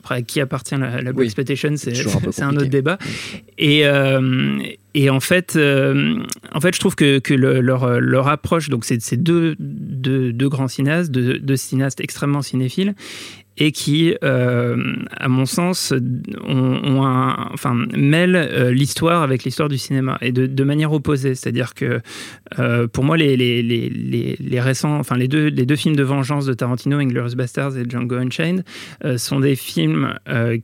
après 0.00 0.16
à 0.16 0.22
qui 0.22 0.40
appartient 0.40 0.76
la, 0.76 1.02
la 1.02 1.10
Exploitation, 1.22 1.74
c'est 1.76 2.42
un, 2.42 2.56
autre 2.56 2.66
débat. 2.66 2.98
Et, 3.58 3.86
euh, 3.86 4.58
et 4.94 5.10
en 5.10 5.20
fait, 5.20 5.56
euh, 5.56 6.22
en 6.52 6.60
fait, 6.60 6.74
je 6.74 6.80
trouve 6.80 6.94
que, 6.96 7.18
que 7.18 7.34
leur, 7.34 8.00
leur 8.00 8.28
approche, 8.28 8.68
donc 8.68 8.84
c'est 8.84 9.16
deux, 9.16 9.56
deux, 9.58 10.32
deux, 10.32 10.48
grands 10.48 10.68
cinéastes, 10.68 11.10
deux, 11.10 11.38
deux 11.38 11.56
cinéastes 11.56 12.00
extrêmement 12.00 12.42
cinéphiles, 12.42 12.94
et 13.58 13.72
qui, 13.72 14.14
euh, 14.22 14.94
à 15.16 15.28
mon 15.28 15.44
sens, 15.44 15.92
ont, 16.46 17.02
enfin, 17.52 17.74
mêlent 17.96 18.36
euh, 18.36 18.70
l'histoire 18.70 19.22
avec 19.22 19.42
l'histoire 19.42 19.68
du 19.68 19.78
cinéma 19.78 20.16
et 20.20 20.30
de, 20.32 20.64
manière 20.64 20.92
opposée. 20.92 21.34
C'est-à-dire 21.34 21.74
que 21.74 22.00
euh, 22.58 22.86
pour 22.86 23.02
moi, 23.02 23.16
les, 23.16 23.36
les, 23.36 23.62
les, 23.62 24.36
les, 24.38 24.60
récents, 24.60 24.98
enfin 24.98 25.16
les 25.16 25.28
deux, 25.28 25.46
les 25.46 25.66
deux 25.66 25.76
films 25.76 25.96
de 25.96 26.02
vengeance 26.02 26.46
de 26.46 26.52
Tarantino, 26.52 26.98
Inglourious 26.98 27.34
Basterds 27.34 27.76
et 27.76 27.88
Django 27.88 28.16
Unchained, 28.16 28.64
sont 29.16 29.40
des 29.40 29.56
films 29.56 30.14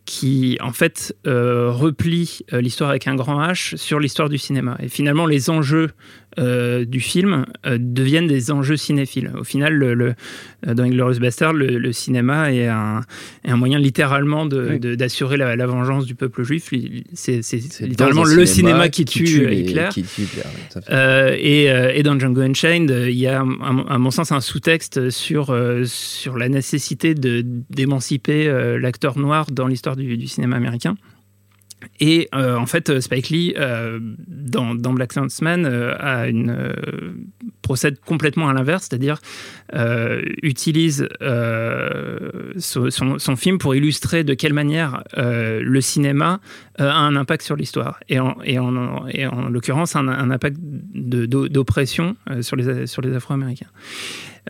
qui, 0.04 0.58
en 0.60 0.72
fait, 0.72 1.16
replient 1.24 2.44
l'histoire 2.52 2.90
avec 2.90 3.08
un 3.08 3.14
grand 3.14 3.40
H 3.40 3.76
sur 3.76 3.98
l'histoire 3.98 4.28
du 4.28 4.38
cinéma. 4.38 4.76
Et 4.80 4.88
finalement, 4.88 5.26
les 5.26 5.50
enjeux 5.50 5.90
euh, 6.38 6.84
du 6.84 7.00
film 7.00 7.46
euh, 7.66 7.78
deviennent 7.80 8.26
des 8.26 8.50
enjeux 8.50 8.76
cinéphiles. 8.76 9.30
Au 9.38 9.44
final, 9.44 9.74
le, 9.74 10.14
dans 10.66 10.82
Inglourious 10.82 11.20
Bastard, 11.20 11.52
le, 11.52 11.92
cinéma 11.92 12.52
est 12.52 12.66
un, 12.66 13.02
un, 13.44 13.56
moyen 13.56 13.78
littéralement 13.78 14.46
d'assurer 14.46 15.36
la, 15.36 15.66
vengeance 15.66 16.06
du 16.06 16.14
peuple 16.14 16.42
juif. 16.42 16.72
C'est 17.12 17.40
littéralement 17.80 18.24
le 18.24 18.46
cinéma, 18.46 18.88
qui, 18.88 19.04
tue, 19.04 19.52
Hitler. 19.54 19.88
et, 21.38 21.64
et, 21.64 22.02
dans 22.02 22.18
Django 22.18 22.40
Unchained, 22.40 22.90
il 23.08 23.18
y 23.18 23.26
a, 23.26 23.40
à 23.40 23.98
mon 23.98 24.10
sens, 24.10 24.32
un 24.32 24.40
sous-texte 24.40 25.10
sur, 25.10 25.56
sur 25.84 26.36
la 26.36 26.48
nécessité 26.48 27.14
d'émanciper 27.14 28.78
l'acteur 28.80 29.18
noir 29.18 29.46
dans 29.50 29.66
l'histoire 29.66 29.96
du, 29.96 30.26
cinéma 30.26 30.56
américain. 30.56 30.96
Et 32.00 32.28
euh, 32.34 32.56
en 32.56 32.66
fait, 32.66 33.00
Spike 33.00 33.30
Lee, 33.30 33.54
euh, 33.56 33.98
dans, 34.26 34.74
dans, 34.74 34.92
Black 34.92 35.14
Landsman, 35.14 35.66
euh, 35.66 35.94
a 35.98 36.28
une, 36.28 37.30
procède 37.64 37.99
complètement 38.00 38.49
à 38.49 38.52
l'inverse, 38.52 38.87
c'est-à-dire 38.88 39.18
utilise 40.42 41.09
son, 42.59 43.18
son, 43.18 43.37
film 43.37 43.59
pour 43.59 43.75
illustrer 43.75 44.23
de 44.23 44.35
quelle 44.35 44.52
manière 44.52 45.02
le 45.16 45.80
cinéma 45.80 46.40
a 46.78 46.97
un 46.97 47.16
impact 47.16 47.42
sur 47.42 47.56
l'histoire. 47.56 47.99
Et 48.09 48.21
en, 48.21 48.37
et 48.44 48.59
en, 48.59 49.09
et 49.09 49.26
en 49.26 49.49
l'occurrence, 49.49 49.97
un, 49.97 50.06
un, 50.06 50.30
impact 50.30 50.59
d'oppression 50.61 52.16
sur 52.42 52.56
les, 52.56 52.87
sur 52.87 53.02
les 53.02 53.14
Afro-Américains. 53.16 53.71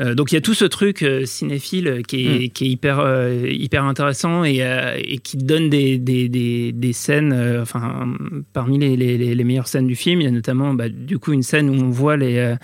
Euh, 0.00 0.14
donc 0.14 0.32
il 0.32 0.34
y 0.34 0.38
a 0.38 0.40
tout 0.40 0.54
ce 0.54 0.64
truc 0.64 1.02
euh, 1.02 1.24
cinéphile 1.24 2.02
qui 2.06 2.26
est, 2.26 2.46
mm. 2.46 2.50
qui 2.50 2.64
est 2.64 2.68
hyper, 2.68 2.98
euh, 2.98 3.46
hyper 3.48 3.84
intéressant 3.84 4.44
et, 4.44 4.60
et, 4.96 5.18
qui 5.18 5.36
donne 5.36 5.70
des, 5.70 5.98
des, 5.98 6.28
des, 6.28 6.72
des 6.72 6.92
scènes, 6.92 7.32
enfin, 7.60 8.12
parmi 8.52 8.78
les, 8.78 8.96
les, 8.96 9.34
les, 9.34 9.44
meilleures 9.44 9.68
scènes 9.68 9.86
du 9.86 9.94
film, 9.94 10.20
il 10.20 10.24
y 10.24 10.26
a 10.26 10.30
notamment 10.30 10.74
bah, 10.74 10.88
du 10.88 11.18
coup 11.18 11.32
une 11.32 11.42
scène 11.42 11.70
où 11.70 11.74
on 11.74 11.90
voit 11.90 12.16
les, 12.16 12.54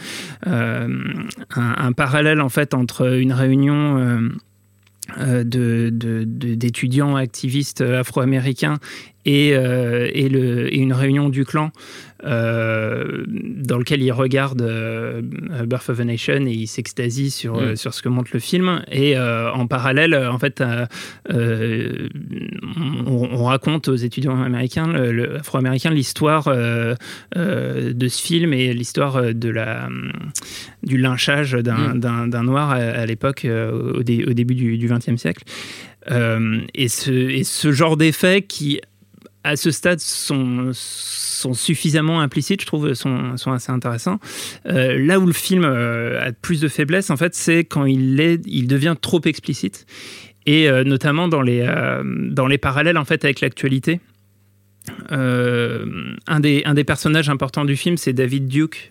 un, 0.47 0.89
un, 1.57 1.93
parallèle 1.93 2.41
en 2.41 2.49
fait 2.49 2.75
entre 2.75 3.19
une 3.19 3.33
réunion 3.33 4.31
d'étudiants 5.45 7.09
de, 7.09 7.13
de, 7.13 7.19
activistes 7.19 7.81
afro-américains 7.81 8.79
et, 9.25 9.49
et, 9.49 10.29
le, 10.29 10.75
et, 10.75 10.79
une 10.79 10.93
réunion 10.93 11.29
du 11.29 11.45
clan 11.45 11.73
euh, 12.25 13.25
dans 13.27 13.79
lequel 13.79 14.03
il 14.03 14.13
regarde 14.13 14.61
euh, 14.61 15.23
Birth 15.67 15.89
of 15.89 16.01
a 16.01 16.05
Nation 16.05 16.47
et 16.47 16.53
il 16.53 16.67
s'extasie 16.67 17.31
sur, 17.31 17.55
mm. 17.55 17.61
euh, 17.61 17.77
sur 17.77 17.95
ce 17.95 18.03
que 18.03 18.11
montre 18.11 18.31
le 18.35 18.41
film. 18.41 18.83
Et 18.91 19.19
en 19.19 19.67
parallèle, 19.67 20.15
en 20.15 20.39
fait, 20.39 20.63
on, 23.07 23.45
raconte 23.45 23.89
aux 23.89 23.97
étudiants 23.97 24.41
américains, 24.43 24.93
afro-américains, 25.39 25.91
l'histoire 25.91 26.49
de 26.55 26.97
ce 28.09 28.23
film 28.23 28.53
et 28.53 28.73
l'histoire 28.73 29.35
de 29.35 29.49
la, 29.49 29.89
du 30.83 30.99
lynchage 30.99 31.53
d'un 31.53 31.95
mm. 31.95 32.45
noir 32.45 32.71
à, 32.71 33.07
l'époque, 33.07 33.47
au, 33.47 34.03
début 34.03 34.55
du 34.55 34.89
XXe 34.89 35.17
siècle. 35.17 35.45
et, 36.09 36.89
ce, 36.89 37.11
et 37.11 37.45
ce 37.45 37.73
genre 37.73 37.97
d'effets 37.97 38.43
qui, 38.43 38.81
à 39.45 39.57
ce 39.57 39.71
stade, 39.71 40.01
sont 40.01 40.73
sont 41.41 41.55
suffisamment 41.55 42.21
implicites, 42.21 42.61
je 42.61 42.67
trouve, 42.67 42.93
sont, 42.95 43.37
sont 43.37 43.53
assez 43.53 43.73
intéressants. 43.73 44.19
Euh, 44.67 44.99
là 44.99 45.19
où 45.19 45.27
le 45.27 45.33
film 45.33 45.65
euh, 45.65 46.29
a 46.29 46.33
plus 46.33 46.61
de 46.61 46.69
faiblesse, 46.69 47.11
en 47.11 47.17
fait, 47.17 47.35
c'est 47.35 47.65
quand 47.65 47.87
il, 47.87 48.21
est, 48.21 48.41
il 48.47 48.69
devient 48.69 48.95
trop 49.01 49.21
explicite, 49.25 49.87
et 50.47 50.69
euh, 50.69 50.85
notamment 50.85 51.29
dans 51.29 51.43
les, 51.43 51.67
dans 52.31 52.47
les 52.47 52.59
parallèles 52.59 52.99
en 52.99 53.05
fait 53.05 53.25
avec 53.25 53.41
l'actualité. 53.41 54.01
un, 55.11 56.41
des, 56.41 56.63
un 56.65 56.75
des 56.75 56.85
personnages 56.85 57.29
importants 57.29 57.65
du 57.65 57.77
film, 57.77 57.97
c'est 57.97 58.13
David 58.13 58.47
Duke, 58.49 58.91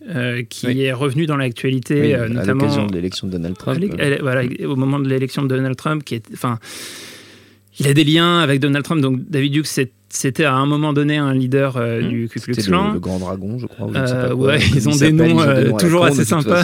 qui 0.50 0.84
est 0.84 0.94
revenu 0.94 1.25
dans 1.25 1.38
l'actualité, 1.38 2.15
notamment 2.29 2.39
à 2.39 2.46
l'occasion 2.46 2.88
de 2.88 2.94
l'élection 2.94 3.27
de 3.27 3.34
Donald 3.34 3.58
Trump. 3.58 3.84
voilà, 4.22 4.44
au 4.65 4.75
moment 4.75 5.00
de 5.00 5.10
l'élection 5.10 5.44
de 5.44 5.48
Donald 5.48 5.75
Trump, 5.75 6.03
qui 6.03 6.15
est, 6.15 6.25
enfin, 6.34 6.60
il 7.79 7.88
a 7.88 7.94
des 7.94 8.03
liens 8.03 8.39
avec 8.39 8.60
Donald 8.60 8.84
Trump. 8.86 9.01
Donc 9.01 9.29
David 9.29 9.53
Duke, 9.53 9.68
c'est 9.68 9.91
c'était 10.12 10.46
à 10.46 10.56
un 10.56 10.66
moment 10.66 10.92
donné 10.92 11.18
un 11.18 11.34
leader 11.34 11.78
euh, 11.78 12.01
hmm. 12.01 12.08
du 12.08 12.30
Ku 12.30 12.39
Klux 12.39 12.54
Klan. 12.56 12.88
Le, 12.88 12.94
le, 12.96 13.00
Grand 13.00 13.20
Dragon, 13.20 13.60
je 13.60 13.68
crois. 13.68 13.89
Euh, 13.96 14.34
ouais, 14.34 14.60
ils 14.75 14.89
ont 14.89 14.96
des 14.96 15.12
noms, 15.12 15.39
euh, 15.39 15.72
toujours 15.78 16.06
assez 16.06 16.25
sympas. 16.25 16.63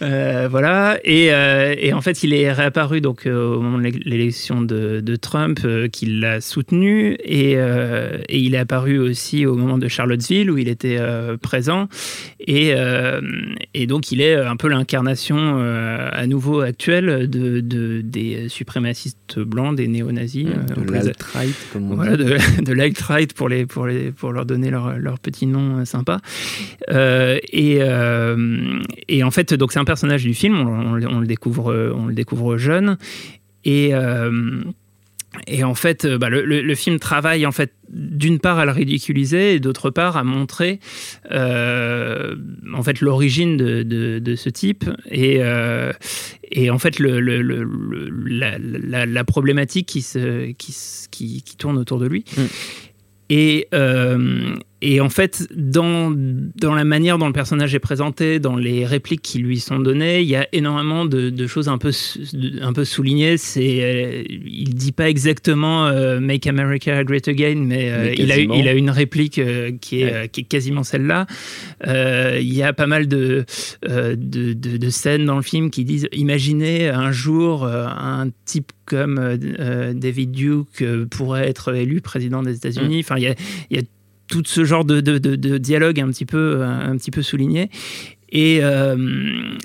voilà. 0.00 0.98
Et, 1.04 1.26
et, 1.26 1.92
en 1.92 2.00
fait, 2.02 2.22
il 2.22 2.34
est 2.34 2.52
réapparu 2.52 3.00
donc 3.00 3.26
au 3.26 3.60
moment 3.60 3.78
de 3.78 3.84
l'élection 4.04 4.60
de, 4.60 5.00
de, 5.00 5.16
Trump, 5.16 5.60
qu'il 5.92 6.20
l'a 6.20 6.40
soutenu, 6.40 7.16
et, 7.24 7.52
et, 7.52 8.38
il 8.38 8.54
est 8.54 8.58
apparu 8.58 8.98
aussi 8.98 9.46
au 9.46 9.54
moment 9.54 9.78
de 9.78 9.88
Charlottesville 9.88 10.50
où 10.50 10.58
il 10.58 10.68
était 10.68 10.98
présent. 11.40 11.88
Et, 12.40 12.74
et, 13.74 13.86
donc, 13.86 14.12
il 14.12 14.20
est 14.20 14.36
un 14.36 14.56
peu 14.56 14.68
l'incarnation 14.68 15.58
à 15.58 16.26
nouveau 16.26 16.60
actuelle 16.60 17.28
de, 17.28 17.60
de, 17.60 18.02
des 18.02 18.48
suprémacistes 18.48 19.38
blancs, 19.38 19.74
des 19.76 19.88
néo-nazis. 19.88 20.46
Hmm, 20.46 20.84
de 20.84 20.92
l'alt-right, 20.92 21.54
comme 21.72 21.92
on 21.92 21.96
voilà, 21.96 22.16
dit. 22.16 22.24
De, 22.24 22.38
de 22.62 22.72
light 22.72 23.32
pour, 23.34 23.48
les, 23.48 23.66
pour, 23.66 23.86
les, 23.86 24.12
pour 24.12 24.32
leur 24.32 24.46
donner 24.46 24.70
leur, 24.70 24.98
leur 24.98 25.18
petit 25.18 25.46
nom 25.46 25.78
euh, 25.78 25.84
sympa. 25.84 26.20
Euh, 26.90 27.38
et, 27.52 27.78
euh, 27.80 28.80
et, 29.08 29.22
en 29.22 29.30
fait, 29.30 29.54
donc 29.54 29.72
c'est 29.72 29.78
un 29.78 29.84
personnage 29.84 30.22
du 30.22 30.34
film, 30.34 30.60
on, 30.60 30.92
le, 30.92 31.26
découvre, 31.26 31.92
on 31.94 32.06
le 32.06 32.14
découvre 32.14 32.56
jeune. 32.56 32.98
Et. 33.64 33.92
Et 35.46 35.62
en 35.62 35.74
fait, 35.74 36.06
bah, 36.06 36.30
le, 36.30 36.42
le, 36.42 36.74
film 36.74 36.98
travaille 36.98 37.44
en 37.44 37.52
fait 37.52 37.72
d'une 37.90 38.38
part 38.38 38.58
à 38.58 38.64
le 38.64 38.72
ridiculiser 38.72 39.54
et 39.54 39.60
d'autre 39.60 39.90
part 39.90 40.16
à 40.16 40.24
montrer 40.24 40.80
en 41.30 42.82
fait 42.82 43.00
l'origine 43.00 43.56
de, 43.58 43.82
de, 43.82 44.36
ce 44.36 44.48
type 44.48 44.84
et, 45.10 45.40
et 46.50 46.70
en 46.70 46.78
fait 46.78 46.98
le, 46.98 47.20
la, 47.20 48.56
la, 48.58 49.06
la, 49.06 49.24
problématique 49.24 49.86
qui, 49.86 50.00
se, 50.00 50.52
qui, 50.52 50.74
qui, 51.10 51.42
qui, 51.42 51.56
tourne 51.56 51.76
autour 51.76 51.98
de 51.98 52.06
lui. 52.06 52.24
Mm. 52.36 52.42
Et, 53.30 53.68
euh, 53.74 54.56
et 54.80 55.00
en 55.00 55.10
fait, 55.10 55.48
dans, 55.54 56.12
dans 56.14 56.74
la 56.74 56.84
manière 56.84 57.18
dont 57.18 57.26
le 57.26 57.32
personnage 57.32 57.74
est 57.74 57.80
présenté, 57.80 58.38
dans 58.38 58.54
les 58.54 58.86
répliques 58.86 59.22
qui 59.22 59.40
lui 59.40 59.58
sont 59.58 59.80
données, 59.80 60.20
il 60.20 60.28
y 60.28 60.36
a 60.36 60.46
énormément 60.52 61.04
de, 61.04 61.30
de 61.30 61.46
choses 61.48 61.68
un 61.68 61.78
peu, 61.78 61.90
un 62.60 62.72
peu 62.72 62.84
soulignées. 62.84 63.38
C'est, 63.38 63.82
euh, 63.82 64.22
il 64.28 64.74
dit 64.74 64.92
pas 64.92 65.08
exactement 65.08 65.86
euh, 65.86 66.20
Make 66.20 66.46
America 66.46 67.02
Great 67.02 67.26
Again, 67.26 67.56
mais, 67.56 67.90
euh, 67.90 68.14
il, 68.16 68.30
a, 68.30 68.38
il 68.38 68.68
a 68.68 68.72
une 68.72 68.90
réplique 68.90 69.40
qui, 69.80 70.02
est, 70.02 70.28
qui 70.28 70.40
est 70.42 70.44
quasiment 70.44 70.84
celle-là. 70.84 71.26
il 71.84 72.54
y 72.54 72.62
a 72.62 72.72
pas 72.72 72.86
mal 72.86 73.08
de, 73.08 73.44
de, 73.82 74.52
de, 74.52 74.90
scènes 74.90 75.24
dans 75.24 75.36
le 75.36 75.42
film 75.42 75.70
qui 75.70 75.84
disent 75.84 76.08
Imaginez 76.12 76.88
un 76.88 77.10
jour 77.10 77.66
un 77.66 78.28
type 78.44 78.70
comme 78.84 79.36
David 79.94 80.30
Duke 80.30 80.84
pourrait 81.10 81.48
être 81.48 81.74
élu 81.74 82.00
président 82.00 82.42
des 82.42 82.54
États-Unis. 82.56 82.98
Mm. 82.98 83.00
Enfin, 83.00 83.16
il 83.16 83.24
y 83.24 83.26
a, 83.26 83.34
il 83.70 83.76
y 83.76 83.80
a 83.80 83.82
tout 84.28 84.42
ce 84.44 84.64
genre 84.64 84.84
de, 84.84 85.00
de, 85.00 85.18
de, 85.18 85.58
dialogue 85.58 86.00
un 86.00 86.08
petit 86.08 86.26
peu, 86.26 86.62
un 86.62 86.96
petit 86.96 87.10
peu 87.10 87.22
souligné. 87.22 87.70
Et, 88.30 88.60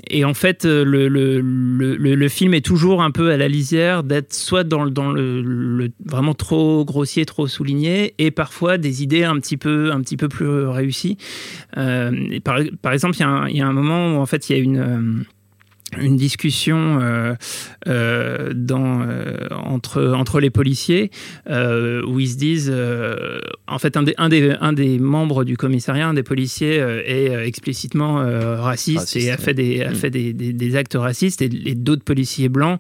et 0.10 0.24
en 0.24 0.34
fait, 0.34 0.64
le, 0.64 1.10
le, 1.10 1.42
le, 1.42 1.96
le, 1.98 2.30
film 2.30 2.54
est 2.54 2.66
toujours 2.66 3.04
un 3.04 3.12
peu 3.12 3.32
à 3.32 3.36
la 3.36 3.50
lisière 3.50 4.04
d'être 4.04 4.34
soit 4.34 4.64
dans, 4.64 4.86
dans 4.86 5.12
le, 5.12 5.92
vraiment 6.06 6.34
trop 6.34 6.86
grossier, 6.86 7.26
trop 7.26 7.48
souligné, 7.48 8.14
et 8.20 8.32
parfois 8.32 8.78
des 8.78 9.04
idées 9.04 9.26
un 9.26 9.38
petit 9.38 9.58
peu, 9.58 9.92
un 9.92 10.00
petit 10.00 10.16
peu 10.16 10.30
plus 10.30 10.48
réussies. 10.68 11.18
par, 11.76 12.60
par, 12.82 12.94
exemple, 12.94 13.18
il 13.50 13.58
y, 13.58 13.62
a 13.62 13.68
un 13.68 13.74
moment 13.74 14.16
où 14.16 14.22
en 14.22 14.26
fait 14.26 14.50
il 14.50 14.56
y 14.56 14.60
a 14.60 14.64
une 14.64 15.26
une 15.98 16.18
discussion 16.18 17.00
euh, 17.02 17.36
euh, 17.88 18.52
dans, 18.54 19.02
euh, 19.02 19.48
entre, 19.52 20.14
entre 20.14 20.40
les 20.40 20.50
policiers 20.50 21.12
où 21.48 22.20
ils 22.20 22.30
se 22.30 22.38
disent 22.38 22.74
en 23.68 23.80
fait 23.80 23.98
un 23.98 24.04
des, 24.04 24.14
un, 24.18 24.30
des, 24.30 24.56
un 24.60 24.74
des 24.74 25.00
membres 25.00 25.44
du 25.44 25.58
commissariat, 25.58 26.08
un 26.08 26.14
des 26.14 26.24
policiers 26.24 26.78
est 27.06 27.46
explicitement 27.46 28.16
raciste, 28.62 29.16
et 29.16 29.32
a 29.32 29.38
fait, 29.38 29.54
des, 29.54 29.82
a 29.82 29.94
fait 29.94 30.10
des, 30.10 30.34
des, 30.34 30.76
actes 30.76 30.96
racistes 30.96 31.42
et, 31.42 31.50
d'autres 31.50 32.04
policiers 32.04 32.50
blancs 32.50 32.80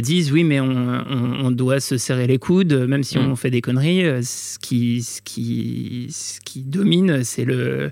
disent 0.00 0.32
oui 0.32 0.44
mais 0.44 0.60
on, 0.60 1.04
on, 1.44 1.50
doit 1.50 1.80
se 1.80 1.96
serrer 1.96 2.26
les 2.26 2.38
coudes 2.38 2.72
même 2.72 3.02
si 3.02 3.18
mm. 3.18 3.30
on 3.30 3.36
fait 3.36 3.50
des 3.50 3.60
conneries 3.60 4.02
ce 4.24 4.58
qui, 4.58 5.02
ce 5.02 5.20
qui, 5.22 6.08
ce 6.10 6.40
qui 6.40 6.62
domine 6.62 7.24
c'est 7.24 7.44
le, 7.44 7.90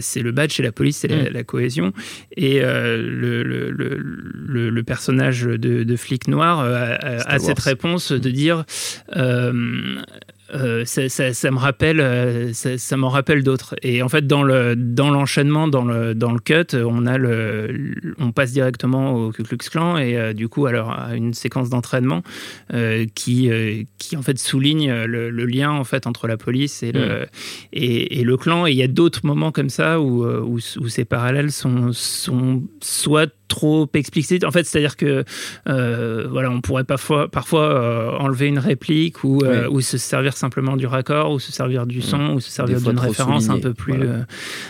c'est 0.00 0.22
le 0.22 0.32
badge 0.32 0.52
chez 0.52 0.62
la 0.62 0.72
police 0.72 0.98
c'est 0.98 1.08
la, 1.08 1.40
mm. 1.40 1.44
cohésion 1.44 1.92
et 2.36 2.60
le, 2.60 3.42
le 3.42 3.62
le, 3.70 3.91
personnage 4.84 5.42
de, 5.42 5.96
flic 5.96 6.28
noir 6.28 6.60
euh, 6.60 6.96
a, 7.00 7.38
cette 7.38 7.60
réponse 7.60 8.12
de 8.12 8.30
dire 8.30 8.64
euh, 9.16 10.02
euh, 10.54 10.84
ça, 10.84 11.50
me 11.50 11.56
rappelle, 11.56 12.00
euh, 12.00 12.52
ça, 12.52 12.96
m'en 12.96 13.08
rappelle 13.08 13.42
d'autres. 13.42 13.74
Et 13.82 14.02
en 14.02 14.08
fait, 14.08 14.26
dans 14.26 14.42
le 14.42 14.76
dans 14.76 15.10
l'enchaînement, 15.10 15.66
dans 15.66 15.84
le 15.84 16.14
dans 16.14 16.32
le 16.32 16.40
cut, 16.40 16.76
on 16.76 17.06
a 17.06 17.16
le, 17.16 17.94
on 18.18 18.32
passe 18.32 18.52
directement 18.52 19.14
au 19.14 19.32
Ku 19.32 19.44
Klux 19.44 19.56
Klan 19.70 19.96
et 19.96 20.18
euh, 20.18 20.32
du 20.34 20.48
coup, 20.48 20.66
alors 20.66 20.90
à 20.90 21.14
une 21.14 21.32
séquence 21.32 21.70
d'entraînement 21.70 22.22
qui 23.14 23.50
qui 23.98 24.16
en 24.16 24.22
fait 24.22 24.38
souligne 24.38 24.92
le, 25.04 25.30
lien 25.46 25.70
en 25.70 25.84
fait 25.84 26.06
entre 26.06 26.26
la 26.26 26.36
police 26.36 26.82
et 26.82 26.92
le 26.92 27.22
mm. 27.22 27.26
et, 27.72 28.22
le 28.22 28.36
clan. 28.36 28.66
Et 28.66 28.72
il 28.72 28.76
y 28.76 28.82
a 28.82 28.88
d'autres 28.88 29.24
moments 29.24 29.52
comme 29.52 29.70
ça 29.70 30.00
où, 30.00 30.24
où, 30.24 30.56
où 30.56 30.88
ces 30.88 31.04
parallèles 31.04 31.52
sont 31.52 31.90
sont 31.92 32.62
soit 32.80 33.32
trop 33.52 33.88
explicites. 33.94 34.44
En 34.44 34.50
fait, 34.50 34.64
c'est-à-dire 34.64 34.96
que 34.96 35.24
voilà, 35.66 36.50
on 36.50 36.60
pourrait 36.60 36.84
parfois 36.84 37.28
parfois 37.28 38.18
enlever 38.20 38.46
une 38.46 38.58
réplique 38.58 39.22
ou, 39.24 39.42
ou 39.70 39.80
se 39.80 39.98
servir 39.98 40.36
simplement 40.36 40.76
du 40.76 40.86
raccord 40.86 41.32
ou 41.32 41.38
se 41.38 41.52
servir 41.52 41.86
du 41.86 42.02
son 42.02 42.18
mm. 42.18 42.34
ou 42.34 42.40
se 42.40 42.50
servir 42.50 42.80
d'une 42.80 42.98
référence 42.98 43.48
un 43.48 43.58
peu 43.58 43.74
plus, 43.74 44.02
euh, 44.02 44.22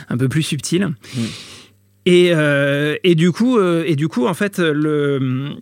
un 0.08 0.16
peu 0.16 0.28
plus 0.28 0.42
subtile. 0.42 0.90
Mm. 1.14 1.20
Et, 2.04 2.30
euh, 2.32 2.96
et, 3.04 3.14
du 3.14 3.30
coup, 3.30 3.58
euh, 3.58 3.84
et 3.86 3.94
du 3.94 4.08
coup, 4.08 4.26
en 4.26 4.34
fait, 4.34 4.58
le 4.58 5.54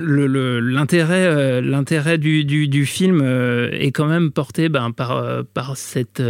l'intérêt 0.00 1.30
le, 1.30 1.60
l'intérêt 1.60 2.18
du, 2.18 2.44
du, 2.44 2.68
du, 2.68 2.86
film 2.86 3.22
est 3.22 3.92
quand 3.92 4.06
même 4.06 4.30
porté 4.32 4.68
ben, 4.68 4.90
par, 4.92 5.44
par 5.52 5.76
cette, 5.76 6.22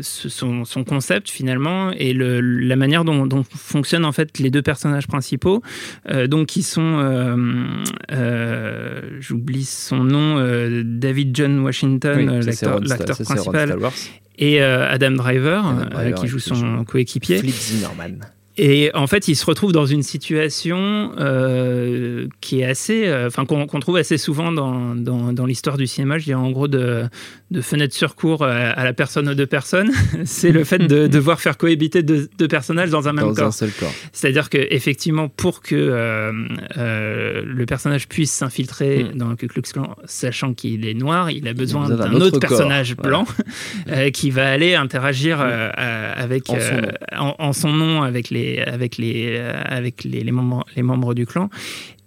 son, 0.00 0.64
son, 0.64 0.84
concept 0.84 1.28
finalement 1.28 1.90
et 1.92 2.12
le, 2.12 2.40
la 2.40 2.76
manière 2.76 3.04
dont, 3.04 3.26
dont, 3.26 3.42
fonctionnent 3.42 4.04
en 4.04 4.12
fait 4.12 4.38
les 4.38 4.50
deux 4.50 4.62
personnages 4.62 5.06
principaux 5.06 5.62
donc 6.26 6.46
qui 6.46 6.62
sont 6.62 7.76
j'oublie 9.18 9.64
son 9.64 10.04
nom 10.04 10.36
David 10.84 11.36
John 11.36 11.60
Washington 11.60 12.40
l'acteur 12.40 13.18
principal 13.18 13.76
et 14.38 14.60
Adam 14.62 15.10
Driver, 15.12 16.14
qui 16.20 16.28
joue 16.28 16.38
son 16.38 16.84
coéquipier. 16.84 17.38
Flip 17.38 17.54
Zimmerman 17.54 18.20
et 18.58 18.90
en 18.94 19.06
fait, 19.06 19.28
il 19.28 19.36
se 19.36 19.46
retrouve 19.46 19.70
dans 19.70 19.86
une 19.86 20.02
situation 20.02 21.12
euh, 21.16 22.26
qui 22.40 22.60
est 22.60 22.64
assez, 22.64 23.06
euh, 23.06 23.28
enfin 23.28 23.46
qu'on 23.46 23.66
trouve 23.78 23.96
assez 23.96 24.18
souvent 24.18 24.50
dans, 24.50 24.96
dans, 24.96 25.32
dans 25.32 25.46
l'histoire 25.46 25.76
du 25.76 25.86
cinéma. 25.86 26.18
Je 26.18 26.24
dirais 26.24 26.40
en 26.40 26.50
gros 26.50 26.66
de, 26.66 27.04
de 27.52 27.60
fenêtre 27.60 27.94
sur 27.94 28.16
cours 28.16 28.42
à, 28.42 28.82
la 28.82 28.92
personne 28.92 29.28
aux 29.28 29.34
deux 29.34 29.46
personnes. 29.46 29.92
C'est 30.24 30.50
le 30.50 30.64
fait 30.64 30.78
de 30.78 31.06
devoir 31.06 31.40
faire 31.40 31.56
cohabiter 31.56 32.02
deux, 32.02 32.28
deux 32.36 32.48
personnages 32.48 32.90
dans 32.90 33.06
un 33.06 33.12
même 33.12 33.26
dans 33.26 33.34
corps. 33.34 33.46
Un 33.46 33.52
seul 33.52 33.70
corps. 33.70 33.92
C'est-à-dire 34.12 34.50
que 34.50 34.58
effectivement, 34.70 35.28
pour 35.28 35.62
que 35.62 35.76
euh, 35.76 36.32
euh 36.76 37.42
le 37.44 37.66
personnage 37.66 38.08
puisse 38.08 38.32
s'infiltrer 38.32 39.04
mm. 39.04 39.18
dans 39.18 39.28
le 39.28 39.36
Ku 39.36 39.46
Klux 39.46 39.62
Klan, 39.72 39.94
sachant 40.04 40.52
qu'il 40.52 40.84
est 40.84 40.94
noir, 40.94 41.30
il 41.30 41.46
a 41.46 41.54
besoin 41.54 41.88
d'un 41.88 42.12
autre, 42.12 42.26
autre 42.26 42.40
personnage 42.40 42.96
blanc 42.96 43.24
euh, 43.88 44.10
qui 44.10 44.30
va 44.30 44.50
aller 44.50 44.74
interagir 44.74 45.38
mm. 45.38 45.72
avec 46.16 46.50
en 46.50 46.58
son, 46.58 46.80
en, 47.16 47.34
en 47.38 47.52
son 47.52 47.72
nom 47.72 48.02
avec 48.02 48.30
les 48.30 48.47
avec 48.66 48.96
les, 48.96 49.36
avec 49.38 50.04
les, 50.04 50.22
les, 50.22 50.32
membres, 50.32 50.64
les 50.76 50.82
membres 50.82 51.14
du 51.14 51.26
clan. 51.26 51.50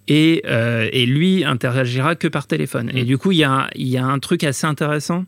Et, 0.08 0.42
euh, 0.46 0.88
et, 0.92 1.06
lui 1.06 1.44
interagira 1.44 2.16
que 2.16 2.26
par 2.26 2.46
téléphone. 2.46 2.90
Et 2.92 3.02
mm. 3.02 3.06
du 3.06 3.18
coup, 3.18 3.32
il 3.32 3.38
y 3.38 3.44
a, 3.44 3.70
y 3.76 3.96
a 3.96 4.04
un 4.04 4.18
truc 4.18 4.42
assez 4.42 4.66
intéressant 4.66 5.24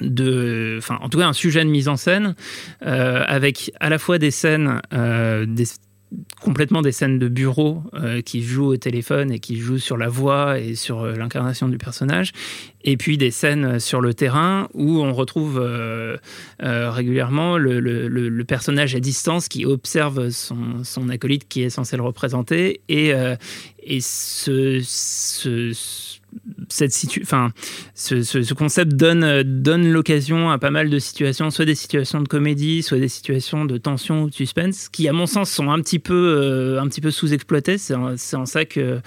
de, 0.00 0.76
enfin, 0.78 0.98
en 1.02 1.08
tout 1.08 1.18
cas, 1.18 1.26
un 1.26 1.32
sujet 1.32 1.64
de 1.64 1.68
mise 1.68 1.88
en 1.88 1.96
scène 1.96 2.34
euh, 2.86 3.24
avec 3.26 3.72
à 3.80 3.90
la 3.90 3.98
fois 3.98 4.18
des 4.18 4.30
scènes, 4.30 4.80
euh, 4.92 5.46
des, 5.46 5.64
complètement 6.40 6.82
des 6.82 6.92
scènes 6.92 7.18
de 7.18 7.28
bureau 7.28 7.82
euh, 7.94 8.20
qui 8.20 8.42
jouent 8.42 8.72
au 8.72 8.76
téléphone 8.76 9.30
et 9.30 9.38
qui 9.38 9.56
jouent 9.56 9.78
sur 9.78 9.96
la 9.96 10.08
voix 10.08 10.58
et 10.58 10.74
sur 10.74 11.00
euh, 11.00 11.14
l'incarnation 11.14 11.68
du 11.68 11.78
personnage, 11.78 12.32
et 12.84 12.96
puis 12.96 13.16
des 13.16 13.30
scènes 13.30 13.78
sur 13.78 14.00
le 14.00 14.12
terrain 14.14 14.68
où 14.74 15.00
on 15.00 15.12
retrouve 15.12 15.58
euh, 15.60 16.16
régulièrement 16.60 17.58
le, 17.58 18.42
personnage 18.42 18.94
à 18.94 19.00
distance 19.00 19.48
qui 19.48 19.64
observe 19.64 20.30
son, 20.30 20.82
son, 20.84 21.08
acolyte 21.08 21.48
qui 21.48 21.62
est 21.62 21.70
censé 21.70 21.96
le 21.96 22.02
représenter, 22.02 22.80
et, 22.88 23.12
et 23.84 24.00
ce 24.00 24.80
cette 26.72 26.92
enfin, 27.20 27.52
ce, 27.94 28.54
concept 28.54 28.92
donne, 28.92 29.42
donne 29.42 29.90
l'occasion 29.90 30.50
à 30.50 30.58
pas 30.58 30.70
mal 30.70 30.90
de 30.90 30.98
situations, 30.98 31.50
soit 31.50 31.64
des 31.64 31.74
situations 31.74 32.20
de 32.20 32.28
comédie, 32.28 32.82
soit 32.82 32.98
des 32.98 33.08
situations 33.08 33.64
de 33.64 33.76
tension 33.78 34.24
ou 34.24 34.30
de 34.30 34.34
suspense, 34.34 34.88
qui 34.88 35.08
à 35.08 35.12
mon 35.12 35.26
sens 35.26 35.50
sont 35.50 35.70
un 35.70 35.80
petit 35.80 35.98
peu, 35.98 36.36
euh, 36.38 36.88
peu 37.02 37.10
sous-exploitées. 37.10 37.78
C'est 37.78 37.94
en, 37.94 38.46
ça 38.46 38.64
que 38.64 39.00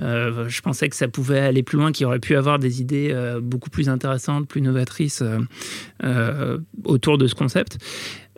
euh, 0.00 0.48
je 0.48 0.60
pensais 0.62 0.88
que 0.88 0.96
ça 0.96 1.08
pouvait 1.08 1.40
aller 1.40 1.62
plus 1.62 1.78
loin, 1.78 1.92
qu'il 1.92 2.06
aurait 2.06 2.18
pu 2.18 2.36
avoir 2.36 2.58
des 2.58 2.80
idées 2.80 3.10
euh, 3.12 3.40
beaucoup 3.40 3.70
plus 3.70 3.88
intéressantes, 3.88 4.48
plus 4.48 4.60
novatrices 4.60 5.22
autour 6.84 7.18
de 7.18 7.26
ce 7.26 7.34
concept. 7.34 7.78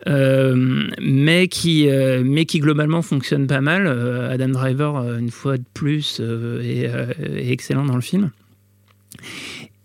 Mais, 0.05 1.47
qui, 1.47 1.87
mais 2.23 2.45
qui 2.45 2.59
globalement 2.59 3.01
fonctionne 3.01 3.47
pas 3.47 3.61
mal. 3.61 3.87
Adam 3.87 4.49
Driver, 4.49 5.17
une 5.17 5.31
fois 5.31 5.57
de 5.57 5.65
plus, 5.73 6.19
est, 6.19 6.83
est, 6.83 7.51
excellent 7.51 7.85
dans 7.85 7.95
le 7.95 8.01
film. 8.01 8.31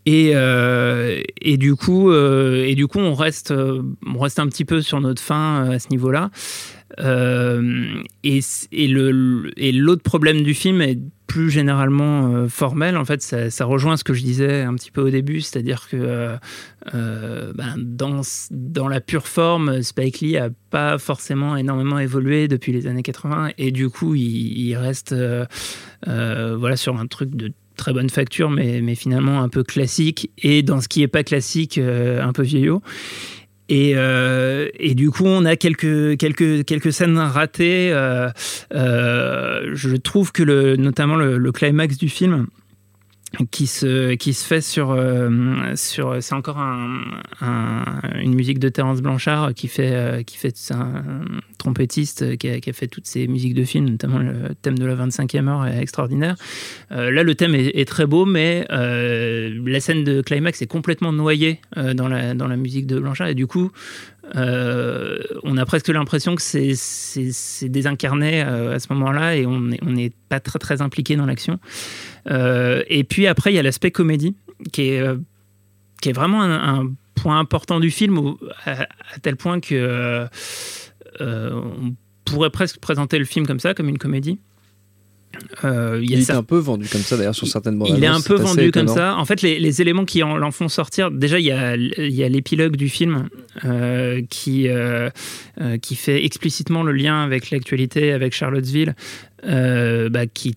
Et, 0.07 0.33
euh, 0.35 1.21
et, 1.41 1.57
du 1.57 1.77
coup, 1.77 2.11
euh, 2.11 2.65
et 2.65 2.75
du 2.75 2.87
coup, 2.87 2.99
on 2.99 3.15
reste, 3.15 3.53
on 3.53 4.19
reste 4.19 4.39
un 4.39 4.47
petit 4.47 4.65
peu 4.65 4.81
sur 4.81 5.01
notre 5.01 5.23
fin 5.23 5.67
euh, 5.67 5.73
à 5.73 5.79
ce 5.79 5.89
niveau-là. 5.91 6.31
Et, 6.99 8.41
et, 8.73 9.73
l'autre 9.73 10.03
problème 10.03 10.43
du 10.43 10.55
film 10.55 10.83
est 10.83 10.99
plus 11.27 11.51
généralement 11.51 12.49
formel. 12.49 12.97
En 12.97 13.05
fait, 13.05 13.23
ça, 13.23 13.65
rejoint 13.65 13.97
ce 13.97 14.05
que 14.05 14.13
je 14.15 14.23
disais 14.23 14.63
un 14.63 14.75
petit 14.75 14.91
peu 14.91 15.01
au 15.01 15.11
début, 15.11 15.41
c'est-à-dire 15.41 15.89
que 15.89 16.37
ben, 16.93 17.77
dans, 17.79 18.23
dans 18.51 18.89
la 18.89 19.01
pure 19.01 19.29
forme, 19.29 19.83
Spike 19.83 20.21
Lee 20.21 20.37
a 20.37 20.51
pas 20.71 20.99
forcément 20.99 21.57
énormément 21.57 21.99
évolué 21.99 22.49
depuis 22.49 22.73
les 22.73 22.87
années 22.87 23.03
80, 23.03 23.51
et 23.59 23.71
du 23.71 23.89
coup, 23.89 24.15
il, 24.15 24.59
il 24.59 24.77
reste 24.77 25.15
voilà 26.05 26.77
sur 26.77 26.99
un 26.99 27.07
truc 27.07 27.37
de 27.37 27.53
très 27.81 27.93
bonne 27.95 28.11
facture, 28.11 28.51
mais, 28.51 28.83
mais 28.83 28.95
finalement 28.95 29.43
un 29.43 29.49
peu 29.49 29.65
classique, 29.65 30.31
et 30.39 30.63
dans 30.63 30.81
ce 30.81 30.89
qui 30.89 31.01
n'est 31.01 31.09
pas 31.09 31.25
classique, 31.25 31.79
euh, 31.79 32.23
un 32.23 32.33
peu 32.33 32.43
vieillot. 32.43 32.83
Et, 33.71 33.93
euh, 33.95 34.69
et, 34.81 34.97
du 34.97 35.13
coup, 35.13 35.25
on 35.27 35.45
a 35.45 35.55
quelques, 35.55 36.93
scènes 36.93 37.19
ratées. 37.19 37.93
Euh, 37.93 38.31
je 39.73 39.97
trouve 39.97 40.33
que 40.33 40.75
notamment 40.75 41.15
le 41.15 41.53
climax 41.53 41.97
du 41.97 42.09
film, 42.09 42.49
qui 43.51 43.67
se 43.67 44.15
qui 44.15 44.35
se 44.35 44.45
fait 44.45 44.61
sur 44.61 44.91
euh, 44.91 45.75
sur 45.77 46.21
c'est 46.21 46.35
encore 46.35 46.59
un, 46.59 47.01
une 48.21 48.35
musique 48.35 48.59
de 48.59 48.69
Terence 48.69 49.01
Blanchard 49.01 49.55
qui 49.55 49.69
fait 49.69 49.93
euh, 49.93 50.23
qui 50.23 50.37
fait 50.37 50.55
un 50.73 51.23
trompettiste 51.59 52.37
qui 52.39 52.49
a, 52.49 52.61
qui 52.61 52.71
a, 52.71 52.73
fait 52.73 52.89
toutes 52.89 53.07
ces 53.07 53.29
musiques 53.29 53.55
de 53.55 53.65
films 53.65 53.89
notamment 53.89 54.19
le 54.19 54.55
thème 54.61 54.79
de 54.79 54.85
la 54.85 54.97
25e 54.97 55.49
heure 55.49 55.67
est 55.67 55.81
extraordinaire. 55.81 56.35
Euh, 56.91 57.11
là 57.11 57.23
le 57.23 57.35
thème 57.37 57.55
est, 57.55 57.71
est 57.79 57.87
très 57.87 58.07
beau 58.07 58.27
mais 58.27 58.67
la 58.71 59.81
scène 59.81 60.03
de 60.03 60.23
climax 60.23 60.61
est 60.63 60.67
complètement 60.67 61.13
noyée 61.13 61.61
dans 61.95 62.09
la 62.09 62.35
dans 62.35 62.49
la 62.49 62.57
musique 62.57 62.87
de 62.87 62.99
Blanchard. 62.99 63.29
Et 63.29 63.35
du 63.35 63.47
coup 63.47 63.71
euh, 64.37 65.19
on 65.43 65.57
a 65.57 65.67
presque 65.67 65.89
l'impression 65.89 66.35
que 66.35 66.43
c'est 66.43 67.69
désincarné 67.69 68.43
euh, 68.43 68.75
à 68.75 68.79
ce 68.79 68.93
moment-là 68.93 69.37
et 69.37 69.47
on 69.47 69.61
n'est 69.61 70.13
pas 70.29 70.41
très, 70.41 70.83
impliqué 70.83 71.17
dans 71.17 71.27
l'action. 71.27 71.59
Euh, 72.31 72.83
et 72.89 73.05
puis 73.05 73.27
après, 73.27 73.53
il 73.53 73.57
y 73.57 73.59
a 73.59 73.63
l'aspect 73.63 73.91
comédie 73.91 74.37
qui 74.73 74.91
est, 74.91 76.13
vraiment 76.13 76.43
un, 76.43 76.93
point 77.15 77.39
important 77.39 77.81
du 77.81 77.91
film, 77.91 78.35
à, 78.65 78.87
tel 79.21 79.37
point 79.37 79.61
que 79.61 80.27
on 81.21 81.95
pourrait 82.25 82.51
presque 82.51 82.79
présenter 82.79 83.19
le 83.19 83.25
film 83.25 83.47
comme 83.47 83.61
ça, 83.61 83.75
comme 83.75 83.89
une 83.89 83.99
comédie. 83.99 84.39
Euh, 85.65 86.01
il, 86.03 86.19
est 86.21 86.31
un 86.31 86.43
peu 86.43 86.59
vendu 86.59 86.89
comme 86.89 87.03
ça 87.03 87.17
d'ailleurs 87.17 87.35
sur 87.35 87.47
certaines 87.47 87.79
bandes. 87.79 87.95
Il 87.97 88.03
est 88.03 88.09
un 88.09 88.21
peu 88.21 88.35
vendu 88.35 88.71
comme 88.73 88.89
ça. 88.89 89.17
En 89.17 89.25
fait, 89.25 89.43
les, 89.43 89.81
éléments 89.81 90.05
qui 90.05 90.21
l'en 90.21 90.51
font 90.51 90.69
sortir, 90.69 91.11
déjà 91.11 91.39
il 91.39 91.47
y 91.47 91.53
a, 91.53 91.77
l'épilogue 92.29 92.77
du 92.77 92.89
film 92.89 93.29
euh, 93.65 94.23
qui, 94.29 94.69
euh, 94.69 95.09
qui 95.81 95.95
fait 95.95 96.25
explicitement 96.25 96.83
le 96.83 96.93
lien 96.93 97.23
avec 97.23 97.51
l'actualité, 97.51 98.13
avec 98.13 98.35
Charlottesville, 98.35 98.95
bah, 99.45 100.27
qui 100.33 100.57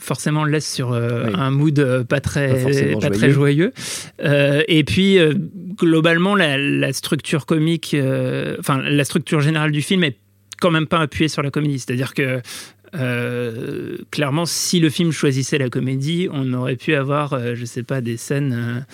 forcément 0.00 0.44
laisse 0.44 0.68
sur 0.68 0.92
un 0.92 1.50
mood 1.50 2.04
pas 2.08 2.20
très, 2.20 2.64
pas, 3.00 3.10
très 3.10 3.30
joyeux. 3.30 3.72
et 4.20 4.84
puis, 4.84 5.18
globalement, 5.76 6.34
la, 6.34 6.58
la, 6.58 6.92
structure 6.92 7.46
comique, 7.46 7.96
enfin, 8.58 8.82
la 8.82 9.04
structure 9.04 9.40
générale 9.40 9.70
du 9.70 9.82
film 9.82 10.02
est 10.02 10.16
quand 10.60 10.70
même 10.70 10.86
pas 10.86 10.98
appuyée 10.98 11.28
sur 11.28 11.42
la 11.42 11.50
comédie. 11.50 11.78
C'est-à-dire 11.78 12.14
que 12.14 12.42
euh, 12.94 13.98
clairement, 14.10 14.46
si 14.46 14.80
le 14.80 14.90
film 14.90 15.12
choisissait 15.12 15.58
la 15.58 15.68
comédie, 15.68 16.28
on 16.32 16.52
aurait 16.52 16.76
pu 16.76 16.94
avoir, 16.94 17.32
euh, 17.32 17.54
je 17.54 17.64
sais 17.64 17.82
pas, 17.82 18.00
des 18.00 18.16
scènes 18.16 18.84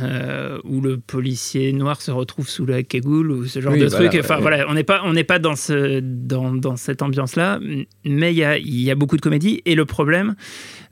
euh, 0.00 0.58
où 0.64 0.80
le 0.80 0.98
policier 0.98 1.72
noir 1.72 2.02
se 2.02 2.10
retrouve 2.10 2.48
sous 2.48 2.66
la 2.66 2.82
cagoule 2.82 3.30
ou 3.30 3.46
ce 3.46 3.60
genre 3.60 3.76
de 3.76 3.88
truc. 3.88 4.16
Enfin 4.18 4.38
voilà, 4.38 4.66
on 4.68 4.74
n'est 4.74 4.84
pas, 4.84 5.02
on 5.04 5.12
n'est 5.12 5.24
pas 5.24 5.38
dans 5.38 5.56
ce, 5.56 6.00
dans, 6.00 6.52
dans 6.52 6.76
cette 6.76 7.02
ambiance-là, 7.02 7.60
mais 8.04 8.32
il 8.32 8.38
y 8.38 8.44
a, 8.44 8.58
y 8.58 8.90
a, 8.90 8.94
beaucoup 8.94 9.16
de 9.16 9.22
comédie 9.22 9.62
et 9.64 9.74
le 9.74 9.84
problème. 9.84 10.34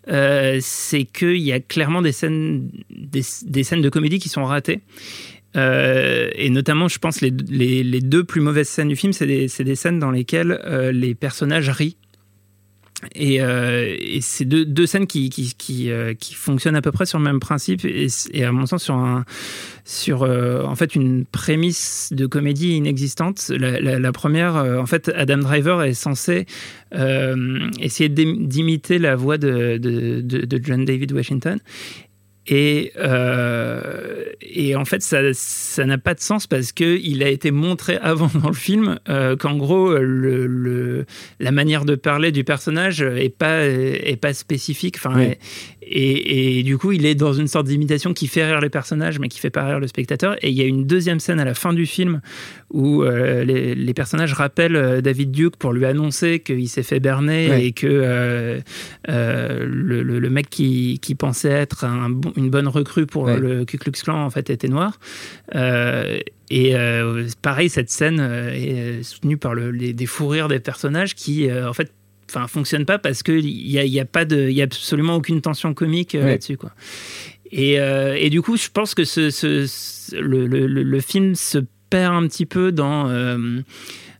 c'est 0.07 1.05
qu'il 1.05 1.39
y 1.39 1.53
a 1.53 1.61
clairement 1.61 2.03
des 2.03 2.13
scènes, 2.13 2.71
des, 2.91 3.23
des, 3.47 3.65
scènes 3.65 3.83
de 3.83 3.91
comédie 3.91 4.21
qui 4.21 4.29
sont 4.29 4.45
ratées. 4.45 4.81
et 5.57 6.51
notamment, 6.51 6.87
je 6.87 6.99
pense, 6.99 7.21
les, 7.21 7.33
les, 7.49 7.83
les, 7.83 8.01
deux 8.01 8.23
plus 8.23 8.41
mauvaises 8.41 8.69
scènes 8.69 8.89
du 8.89 8.97
film, 8.97 9.13
c'est 9.13 9.27
des, 9.27 9.49
des, 9.49 9.75
scènes 9.75 9.99
dans 9.99 10.13
lesquelles 10.13 10.61
les 10.93 11.17
personnages 11.17 11.69
rient 11.71 11.97
et, 13.15 13.41
euh, 13.41 13.97
c'est 14.21 14.45
deux, 14.45 14.87
scènes 14.87 15.07
qui, 15.07 15.31
qui, 15.31 15.91
euh, 15.91 16.15
qui, 16.15 16.35
fonctionnent 16.35 16.77
à 16.77 16.83
peu 16.83 16.91
près 16.91 17.07
sur 17.07 17.19
le 17.19 17.25
même 17.25 17.39
principe 17.39 17.85
et, 17.85 18.45
à 18.45 18.51
mon 18.51 18.67
sens 18.67 18.83
sur, 18.83 18.95
un, 18.97 19.25
sur 19.85 20.23
euh, 20.25 20.65
en 20.65 20.75
fait 20.75 20.95
une 20.97 21.25
prémisse 21.25 22.13
de 22.13 22.27
comédie 22.27 22.73
inexistante. 22.73 23.51
La, 23.51 24.13
première, 24.13 24.57
euh, 24.57 24.79
en 24.79 24.87
fait, 24.87 25.13
Adam 25.15 25.39
Driver 25.39 25.83
est 25.83 25.95
censé 25.95 26.47
essayer 27.79 28.09
d'imiter 28.09 28.99
la 28.99 29.15
voix 29.15 29.39
de, 29.39 29.77
de 29.79 30.61
John 30.63 30.85
David 30.85 31.13
Washington 31.13 31.59
et, 32.51 32.93
euh, 32.97 34.25
et 34.41 34.75
en 34.75 34.87
fait, 34.87 35.03
ça 35.03 35.85
n'a 35.85 35.99
pas 35.99 36.15
de 36.15 36.21
sens 36.21 36.47
parce 36.47 36.73
qu'il 36.73 37.23
a 37.23 37.29
été 37.29 37.51
montré 37.51 37.97
avant 38.03 38.31
dans 38.35 38.49
le 38.49 38.55
film 38.55 38.99
euh, 39.09 39.37
qu'en 39.37 39.57
gros, 39.57 39.93
le, 39.93 40.47
le, 40.47 41.05
la 41.41 41.53
manière 41.53 41.85
de 41.85 41.95
parler 41.95 42.33
du 42.33 42.45
personnage 42.45 43.03
est 43.03 43.35
pas, 43.35 43.65
est 43.65 44.19
pas 44.21 44.33
spécifique. 44.33 44.97
Enfin, 44.97 45.33
et, 45.83 46.59
et, 46.59 46.63
du 46.63 46.79
coup, 46.79 46.93
il 46.93 47.05
est 47.07 47.15
dans 47.15 47.33
une 47.35 47.49
sorte 47.49 47.67
d'imitation 47.67 48.15
qui 48.15 48.27
fait 48.27 48.45
rire 48.45 48.61
les 48.61 48.71
personnages, 48.71 49.19
mais 49.19 49.29
qui 49.29 49.41
fait 49.41 49.51
pas 49.51 49.67
rire 49.67 49.81
le 49.81 49.87
spectateur. 49.87 50.37
Et 50.43 50.49
il 50.49 50.55
y 50.55 50.63
a 50.63 50.67
une 50.67 50.87
deuxième 50.87 51.21
scène 51.21 51.41
à 51.41 51.45
la 51.45 51.55
fin 51.55 51.73
du 51.73 51.87
film 51.87 52.21
où 52.71 53.03
euh, 53.03 53.45
les, 53.45 53.75
les, 53.75 53.95
personnages 53.95 54.35
rappellent 54.35 55.01
David 55.03 55.31
Duke 55.31 55.57
pour 55.57 55.73
lui 55.73 55.87
annoncer 55.87 56.41
qu'il 56.41 56.69
s'est 56.69 56.83
fait 56.83 57.01
berner 57.01 57.65
et 57.65 57.73
que 57.73 58.61
le, 59.07 60.29
mec 60.29 60.51
qui, 60.51 60.99
qui 61.01 61.15
pensait 61.15 61.49
être 61.49 61.85
un, 61.85 62.11
une 62.39 62.51
bonne 62.51 62.69
recrue 62.69 63.07
pour 63.07 63.27
le 63.27 63.65
Ku 63.65 63.79
Klux 63.79 63.93
Klan 63.93 64.25
en 64.25 64.31
fait 64.31 64.51
était 64.51 64.69
noir. 64.69 64.99
et 65.55 66.75
pareil, 67.43 67.69
cette 67.69 67.91
scène 67.91 68.21
est 68.21 69.03
soutenue 69.03 69.37
par 69.37 69.55
le, 69.55 69.71
les, 69.71 69.93
des 69.93 70.07
fous 70.07 70.29
rires 70.29 70.49
des 70.49 70.61
personnages 70.61 71.15
qui, 71.15 71.51
en 71.53 71.73
fait, 71.73 71.93
enfin 72.29 72.47
fonctionne 72.47 72.85
pas 72.85 72.99
parce 72.99 73.23
que 73.23 73.33
il 73.33 73.71
y 73.71 73.79
a, 73.79 73.85
y 73.85 74.01
a, 74.01 74.05
pas 74.05 74.25
de 74.25 74.49
il 74.49 74.57
y 74.57 74.61
a 74.61 74.65
absolument 74.65 75.17
aucune 75.17 75.41
tension 75.41 75.75
comique 75.75 76.15
euh, 76.15 76.27
là-dessus 76.27 76.57
quoi. 76.57 76.73
Et, 77.51 77.81
euh, 77.81 78.15
et, 78.19 78.29
du 78.31 78.43
coup 78.43 78.57
je 78.57 78.69
pense 78.69 78.95
que 78.95 79.05
ce, 79.05 79.31
ce, 79.31 79.67
le, 80.17 80.47
le, 80.47 80.67
le, 80.67 81.01
film 81.01 81.35
se 81.35 81.59
perd 81.89 82.15
un 82.15 82.27
petit 82.29 82.45
peu 82.45 82.73
dans 82.73 83.09
euh, 83.09 83.61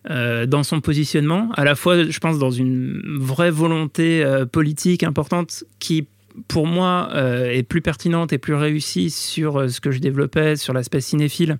euh, 0.09 0.47
dans 0.47 0.63
son 0.63 0.81
positionnement 0.81 1.51
à 1.55 1.65
la 1.65 1.75
fois 1.75 2.05
je 2.05 2.19
pense 2.21 2.39
dans 2.39 2.51
une 2.51 3.03
vraie 3.19 3.51
volonté 3.51 4.25
euh, 4.25 4.47
politique 4.47 5.03
importante 5.03 5.65
qui 5.79 6.07
pour 6.47 6.67
moi, 6.67 7.09
euh, 7.15 7.51
est 7.51 7.63
plus 7.63 7.81
pertinente 7.81 8.33
et 8.33 8.39
plus 8.39 8.55
réussie 8.55 9.11
sur 9.11 9.59
euh, 9.59 9.69
ce 9.69 9.81
que 9.81 9.91
je 9.91 9.99
développais, 9.99 10.57
sur 10.57 10.73
l'aspect 10.73 11.01
cinéphile, 11.01 11.59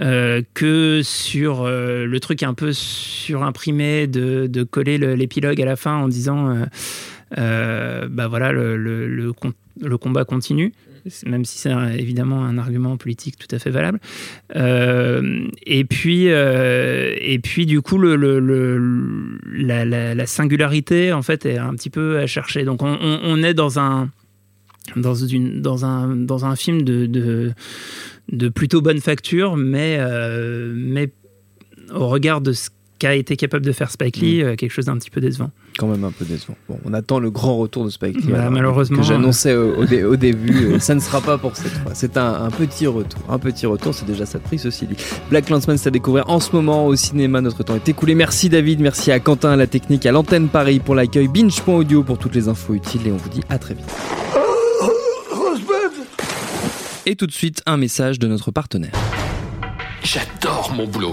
euh, 0.00 0.42
que 0.54 1.02
sur 1.04 1.66
le 1.66 2.18
truc 2.20 2.42
un 2.42 2.54
peu 2.54 2.72
surimprimé 2.72 4.06
de, 4.06 4.46
de 4.46 4.62
coller 4.62 4.98
l'épilogue 4.98 5.60
à 5.60 5.64
la 5.64 5.76
fin 5.76 5.96
en 5.96 6.08
disant 6.08 6.66
bah 7.36 8.28
voilà, 8.28 8.52
le, 8.52 8.76
le, 8.76 9.06
le, 9.06 9.32
le 9.80 9.98
combat 9.98 10.24
continue 10.24 10.72
même 11.26 11.44
si 11.44 11.58
c'est 11.58 11.72
évidemment 11.98 12.44
un 12.44 12.58
argument 12.58 12.96
politique 12.96 13.36
tout 13.38 13.54
à 13.54 13.58
fait 13.58 13.70
valable. 13.70 14.00
Euh, 14.56 15.46
et 15.64 15.84
puis, 15.84 16.28
euh, 16.28 17.14
et 17.20 17.38
puis 17.38 17.66
du 17.66 17.82
coup, 17.82 17.98
la, 17.98 18.16
la, 19.84 20.14
la, 20.14 20.26
singularité 20.26 21.12
en 21.12 21.22
fait 21.22 21.46
est 21.46 21.58
un 21.58 21.74
petit 21.74 21.90
peu 21.90 22.18
à 22.18 22.26
chercher. 22.26 22.64
Donc, 22.64 22.82
on, 22.82 23.42
est 23.42 23.54
dans 23.54 23.78
un 23.78 24.10
dans 24.96 25.84
un 25.84 26.16
dans 26.16 26.44
un 26.44 26.56
film 26.56 26.82
de 26.82 27.06
de, 27.06 27.52
de 28.30 28.48
plutôt 28.48 28.80
bonne 28.80 29.00
facture, 29.00 29.56
mais 29.56 29.96
euh, 30.00 30.72
mais 30.74 31.10
au 31.94 32.08
regard 32.08 32.40
de 32.40 32.52
ce 32.52 32.70
qu'a 33.00 33.14
été 33.14 33.36
capable 33.36 33.64
de 33.64 33.72
faire 33.72 33.90
Spike 33.90 34.18
Lee, 34.18 34.44
mmh. 34.44 34.56
quelque 34.56 34.70
chose 34.70 34.84
d'un 34.84 34.96
petit 34.96 35.10
peu 35.10 35.20
décevant. 35.20 35.50
Quand 35.78 35.88
même 35.88 36.04
un 36.04 36.12
peu 36.12 36.24
décevant. 36.24 36.54
Bon, 36.68 36.78
on 36.84 36.92
attend 36.92 37.18
le 37.18 37.30
grand 37.30 37.56
retour 37.56 37.84
de 37.84 37.90
Spike 37.90 38.16
Lee. 38.18 38.30
Bah, 38.30 38.40
alors, 38.40 38.52
malheureusement. 38.52 38.98
Que 38.98 39.02
j'annonçais 39.02 39.56
au, 39.56 39.74
au, 39.74 40.12
au, 40.12 40.16
début, 40.16 40.78
ça 40.78 40.94
ne 40.94 41.00
sera 41.00 41.20
pas 41.20 41.38
pour 41.38 41.56
cette 41.56 41.72
fois. 41.72 41.92
C'est 41.94 42.16
un, 42.16 42.44
un, 42.44 42.50
petit 42.50 42.86
retour. 42.86 43.20
Un 43.28 43.38
petit 43.38 43.66
retour, 43.66 43.94
c'est 43.94 44.06
déjà 44.06 44.26
ça 44.26 44.38
de 44.38 44.44
prix, 44.44 44.58
ceci 44.58 44.86
dit. 44.86 44.96
Black 45.30 45.48
Landsman, 45.48 45.78
c'est 45.78 45.88
à 45.88 45.90
découvrir 45.90 46.28
en 46.28 46.38
ce 46.38 46.52
moment 46.52 46.86
au 46.86 46.94
cinéma. 46.94 47.40
Notre 47.40 47.62
temps 47.62 47.74
est 47.74 47.88
écoulé. 47.88 48.14
Merci 48.14 48.50
David, 48.50 48.80
merci 48.80 49.10
à 49.10 49.18
Quentin 49.18 49.50
à 49.50 49.56
la 49.56 49.66
technique, 49.66 50.04
à 50.04 50.12
l'antenne 50.12 50.48
Paris 50.48 50.78
pour 50.78 50.94
l'accueil, 50.94 51.26
binge.audio 51.26 52.02
pour 52.02 52.18
toutes 52.18 52.34
les 52.34 52.48
infos 52.48 52.74
utiles 52.74 53.06
et 53.06 53.12
on 53.12 53.16
vous 53.16 53.30
dit 53.30 53.42
à 53.48 53.58
très 53.58 53.74
vite. 53.74 53.86
Et 57.06 57.16
tout 57.16 57.26
de 57.26 57.32
suite, 57.32 57.62
un 57.64 57.78
message 57.78 58.18
de 58.18 58.26
notre 58.28 58.50
partenaire. 58.50 58.92
J'adore 60.04 60.72
mon 60.76 60.86
boulot. 60.86 61.12